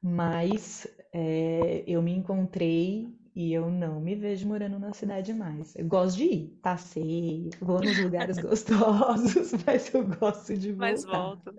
mas 0.02 0.88
é, 1.13 1.84
eu 1.88 2.02
me 2.02 2.13
encontrei 2.13 3.08
e 3.36 3.54
eu 3.54 3.69
não 3.69 4.00
me 4.02 4.15
vejo 4.15 4.47
morando 4.47 4.80
na 4.80 4.93
cidade 4.93 5.34
mais. 5.34 5.76
Eu 5.76 5.86
gosto 5.88 6.17
de 6.17 6.23
ir, 6.26 6.60
passei, 6.62 7.50
vou 7.62 7.82
nos 7.82 7.97
lugares 7.97 8.38
gostosos, 8.39 9.54
mas 9.65 9.93
eu 9.93 10.08
gosto 10.08 10.58
de 10.58 10.71
voltar. 10.73 10.91
Mas 10.91 11.06
volto. 11.06 11.56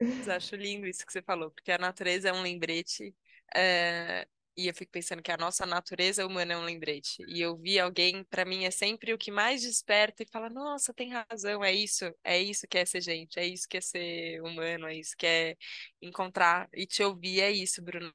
Mas 0.00 0.28
acho 0.28 0.56
lindo 0.56 0.86
isso 0.86 1.04
que 1.06 1.12
você 1.12 1.22
falou, 1.22 1.50
porque 1.50 1.72
a 1.72 1.78
natureza 1.78 2.28
é 2.28 2.32
um 2.32 2.42
lembrete, 2.42 3.14
é... 3.54 4.26
e 4.56 4.66
eu 4.68 4.74
fico 4.74 4.92
pensando 4.92 5.22
que 5.22 5.32
a 5.32 5.36
nossa 5.36 5.66
natureza 5.66 6.26
humana 6.26 6.52
é 6.54 6.56
um 6.56 6.64
lembrete. 6.64 7.24
E 7.28 7.40
eu 7.40 7.56
vi 7.56 7.78
alguém, 7.78 8.24
para 8.24 8.44
mim, 8.44 8.64
é 8.64 8.70
sempre 8.70 9.12
o 9.12 9.18
que 9.18 9.30
mais 9.30 9.62
desperta 9.62 10.22
e 10.22 10.28
fala: 10.30 10.48
Nossa, 10.50 10.94
tem 10.94 11.10
razão, 11.12 11.64
é 11.64 11.72
isso, 11.72 12.04
é 12.24 12.40
isso 12.40 12.66
que 12.68 12.78
é 12.78 12.84
ser 12.86 13.00
gente, 13.02 13.38
é 13.38 13.46
isso 13.46 13.68
que 13.68 13.76
é 13.78 13.80
ser 13.80 14.40
humano, 14.42 14.86
é 14.86 14.94
isso 14.96 15.16
que 15.16 15.26
é 15.26 15.56
encontrar 16.00 16.68
e 16.74 16.86
te 16.86 17.02
ouvir, 17.02 17.40
é 17.40 17.50
isso, 17.50 17.82
Bruno. 17.82 18.12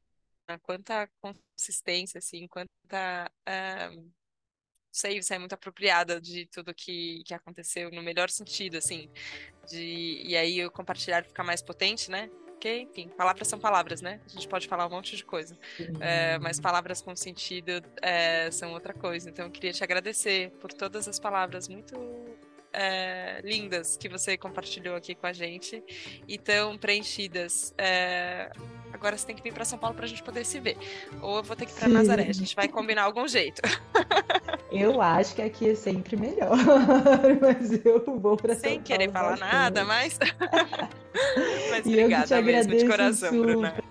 Quanta 0.63 1.09
consistência, 1.21 2.17
assim, 2.19 2.47
quanta. 2.47 3.31
Uh 3.47 4.20
sei, 4.91 5.21
você 5.21 5.35
é 5.35 5.39
muito 5.39 5.53
apropriada 5.53 6.19
de 6.19 6.45
tudo 6.47 6.73
que, 6.73 7.23
que 7.25 7.33
aconteceu 7.33 7.89
no 7.91 8.01
melhor 8.01 8.29
sentido, 8.29 8.77
assim. 8.77 9.09
De, 9.69 10.21
e 10.25 10.35
aí 10.35 10.65
o 10.65 10.71
compartilhar 10.71 11.23
fica 11.23 11.43
mais 11.43 11.61
potente, 11.61 12.11
né? 12.11 12.29
Porque, 12.45 12.81
enfim, 12.81 13.07
palavras 13.09 13.47
são 13.47 13.57
palavras, 13.57 14.01
né? 14.01 14.21
A 14.25 14.29
gente 14.29 14.47
pode 14.47 14.67
falar 14.67 14.85
um 14.85 14.89
monte 14.91 15.15
de 15.15 15.25
coisa. 15.25 15.57
É, 15.99 16.37
mas 16.37 16.59
palavras 16.59 17.01
com 17.01 17.15
sentido 17.15 17.71
é, 18.01 18.51
são 18.51 18.73
outra 18.73 18.93
coisa. 18.93 19.29
Então 19.29 19.45
eu 19.45 19.51
queria 19.51 19.73
te 19.73 19.83
agradecer 19.83 20.51
por 20.59 20.71
todas 20.71 21.07
as 21.07 21.17
palavras 21.17 21.67
muito 21.67 21.95
é, 22.73 23.41
lindas 23.43 23.97
que 23.97 24.07
você 24.07 24.37
compartilhou 24.37 24.95
aqui 24.95 25.15
com 25.15 25.27
a 25.27 25.33
gente 25.33 25.83
e 26.27 26.37
tão 26.37 26.77
preenchidas. 26.77 27.73
É, 27.77 28.51
agora 28.91 29.17
você 29.17 29.25
tem 29.25 29.35
que 29.35 29.43
vir 29.43 29.53
para 29.53 29.65
São 29.65 29.77
Paulo 29.77 29.95
para 29.95 30.05
a 30.05 30.07
gente 30.07 30.23
poder 30.23 30.45
se 30.45 30.59
ver. 30.59 30.77
Ou 31.21 31.37
eu 31.37 31.43
vou 31.43 31.55
ter 31.55 31.65
que 31.65 31.71
ir 31.71 31.75
para 31.75 31.89
Nazaré. 31.89 32.27
A 32.27 32.33
gente 32.33 32.55
vai 32.55 32.67
combinar 32.67 33.03
algum 33.03 33.27
jeito. 33.27 33.61
Eu 34.71 35.01
acho 35.01 35.35
que 35.35 35.41
aqui 35.41 35.71
é 35.71 35.75
sempre 35.75 36.15
melhor, 36.15 36.55
mas 37.41 37.85
eu 37.85 38.01
vou 38.05 38.37
para 38.37 38.53
São 38.55 38.61
Paulo. 38.61 38.75
Sem 38.75 38.81
querer 38.81 39.11
falar 39.11 39.31
bastante. 39.31 39.53
nada, 39.53 39.83
mas. 39.83 40.17
mas 41.69 41.85
obrigada 41.85 42.41
mesmo, 42.41 42.77
de 42.77 42.87
coração, 42.87 43.31
super. 43.31 43.45
Bruna. 43.47 43.90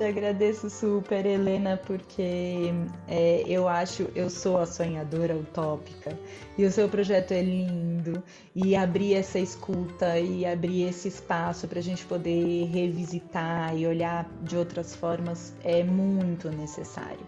Te 0.00 0.06
agradeço 0.06 0.70
super, 0.70 1.26
Helena, 1.26 1.76
porque 1.76 2.72
é, 3.06 3.44
eu 3.46 3.68
acho, 3.68 4.08
eu 4.14 4.30
sou 4.30 4.56
a 4.56 4.64
sonhadora 4.64 5.36
utópica. 5.36 6.18
E 6.56 6.64
o 6.64 6.72
seu 6.72 6.88
projeto 6.88 7.32
é 7.32 7.42
lindo. 7.42 8.22
E 8.56 8.74
abrir 8.74 9.12
essa 9.12 9.38
escuta 9.38 10.18
e 10.18 10.46
abrir 10.46 10.84
esse 10.84 11.08
espaço 11.08 11.68
para 11.68 11.80
a 11.80 11.82
gente 11.82 12.06
poder 12.06 12.64
revisitar 12.68 13.76
e 13.76 13.86
olhar 13.86 14.26
de 14.40 14.56
outras 14.56 14.96
formas 14.96 15.52
é 15.62 15.84
muito 15.84 16.48
necessário. 16.48 17.26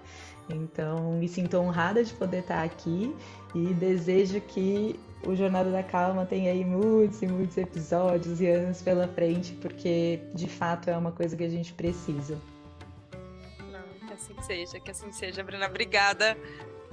Então, 0.49 1.13
me 1.13 1.29
sinto 1.29 1.59
honrada 1.59 2.03
de 2.03 2.15
poder 2.15 2.39
estar 2.39 2.63
aqui 2.63 3.15
e 3.55 3.67
desejo 3.75 4.41
que 4.41 4.99
o 5.27 5.37
Jornada 5.37 5.71
da 5.71 5.83
Calma 5.83 6.25
tenha 6.25 6.51
aí 6.51 6.65
muitos 6.65 7.21
e 7.21 7.27
muitos 7.27 7.59
episódios 7.59 8.41
e 8.41 8.47
anos 8.47 8.81
pela 8.81 9.07
frente, 9.09 9.53
porque 9.61 10.21
de 10.35 10.49
fato 10.49 10.89
é 10.89 10.97
uma 10.97 11.13
coisa 11.13 11.37
que 11.37 11.45
a 11.45 11.51
gente 11.51 11.75
precisa 11.75 12.39
assim 14.23 14.41
seja, 14.43 14.81
que 14.81 14.91
assim 14.91 15.11
seja, 15.13 15.43
Bruna. 15.43 15.67
Obrigada. 15.67 16.37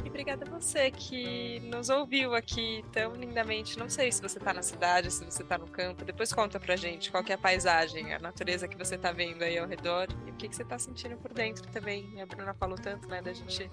E 0.03 0.07
obrigada 0.07 0.45
a 0.45 0.49
você 0.49 0.89
que 0.89 1.59
nos 1.59 1.89
ouviu 1.89 2.33
aqui 2.33 2.85
tão 2.91 3.13
lindamente. 3.15 3.77
Não 3.77 3.89
sei 3.89 4.09
se 4.13 4.21
você 4.21 4.37
está 4.37 4.53
na 4.53 4.63
cidade, 4.63 5.11
se 5.11 5.25
você 5.25 5.43
está 5.43 5.57
no 5.57 5.67
campo. 5.67 6.05
Depois 6.05 6.31
conta 6.31 6.57
pra 6.57 6.77
gente 6.77 7.11
qual 7.11 7.21
é 7.27 7.33
a 7.33 7.37
paisagem, 7.37 8.13
a 8.13 8.19
natureza 8.19 8.65
que 8.65 8.77
você 8.77 8.95
está 8.95 9.11
vendo 9.11 9.43
aí 9.43 9.57
ao 9.57 9.67
redor 9.67 10.07
e 10.25 10.31
o 10.31 10.33
que, 10.35 10.47
que 10.47 10.55
você 10.55 10.63
está 10.63 10.79
sentindo 10.79 11.17
por 11.17 11.33
dentro 11.33 11.67
também. 11.67 12.09
E 12.15 12.21
a 12.21 12.25
Bruna 12.25 12.53
falou 12.53 12.77
tanto, 12.77 13.09
né, 13.09 13.21
da 13.21 13.33
gente 13.33 13.69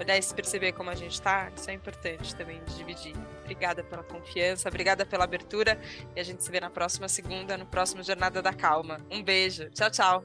olhar 0.00 0.18
e 0.18 0.22
se 0.22 0.34
perceber 0.34 0.72
como 0.72 0.90
a 0.90 0.96
gente 0.96 1.12
está. 1.12 1.52
Isso 1.56 1.70
é 1.70 1.74
importante 1.74 2.34
também 2.34 2.60
de 2.64 2.76
dividir. 2.76 3.14
Obrigada 3.44 3.84
pela 3.84 4.02
confiança, 4.02 4.68
obrigada 4.68 5.06
pela 5.06 5.22
abertura 5.22 5.80
e 6.16 6.18
a 6.18 6.24
gente 6.24 6.42
se 6.42 6.50
vê 6.50 6.58
na 6.58 6.70
próxima 6.70 7.08
segunda, 7.08 7.56
no 7.56 7.66
próximo 7.66 8.02
Jornada 8.02 8.42
da 8.42 8.52
Calma. 8.52 9.00
Um 9.08 9.22
beijo. 9.22 9.70
Tchau, 9.70 9.90
tchau. 9.92 10.22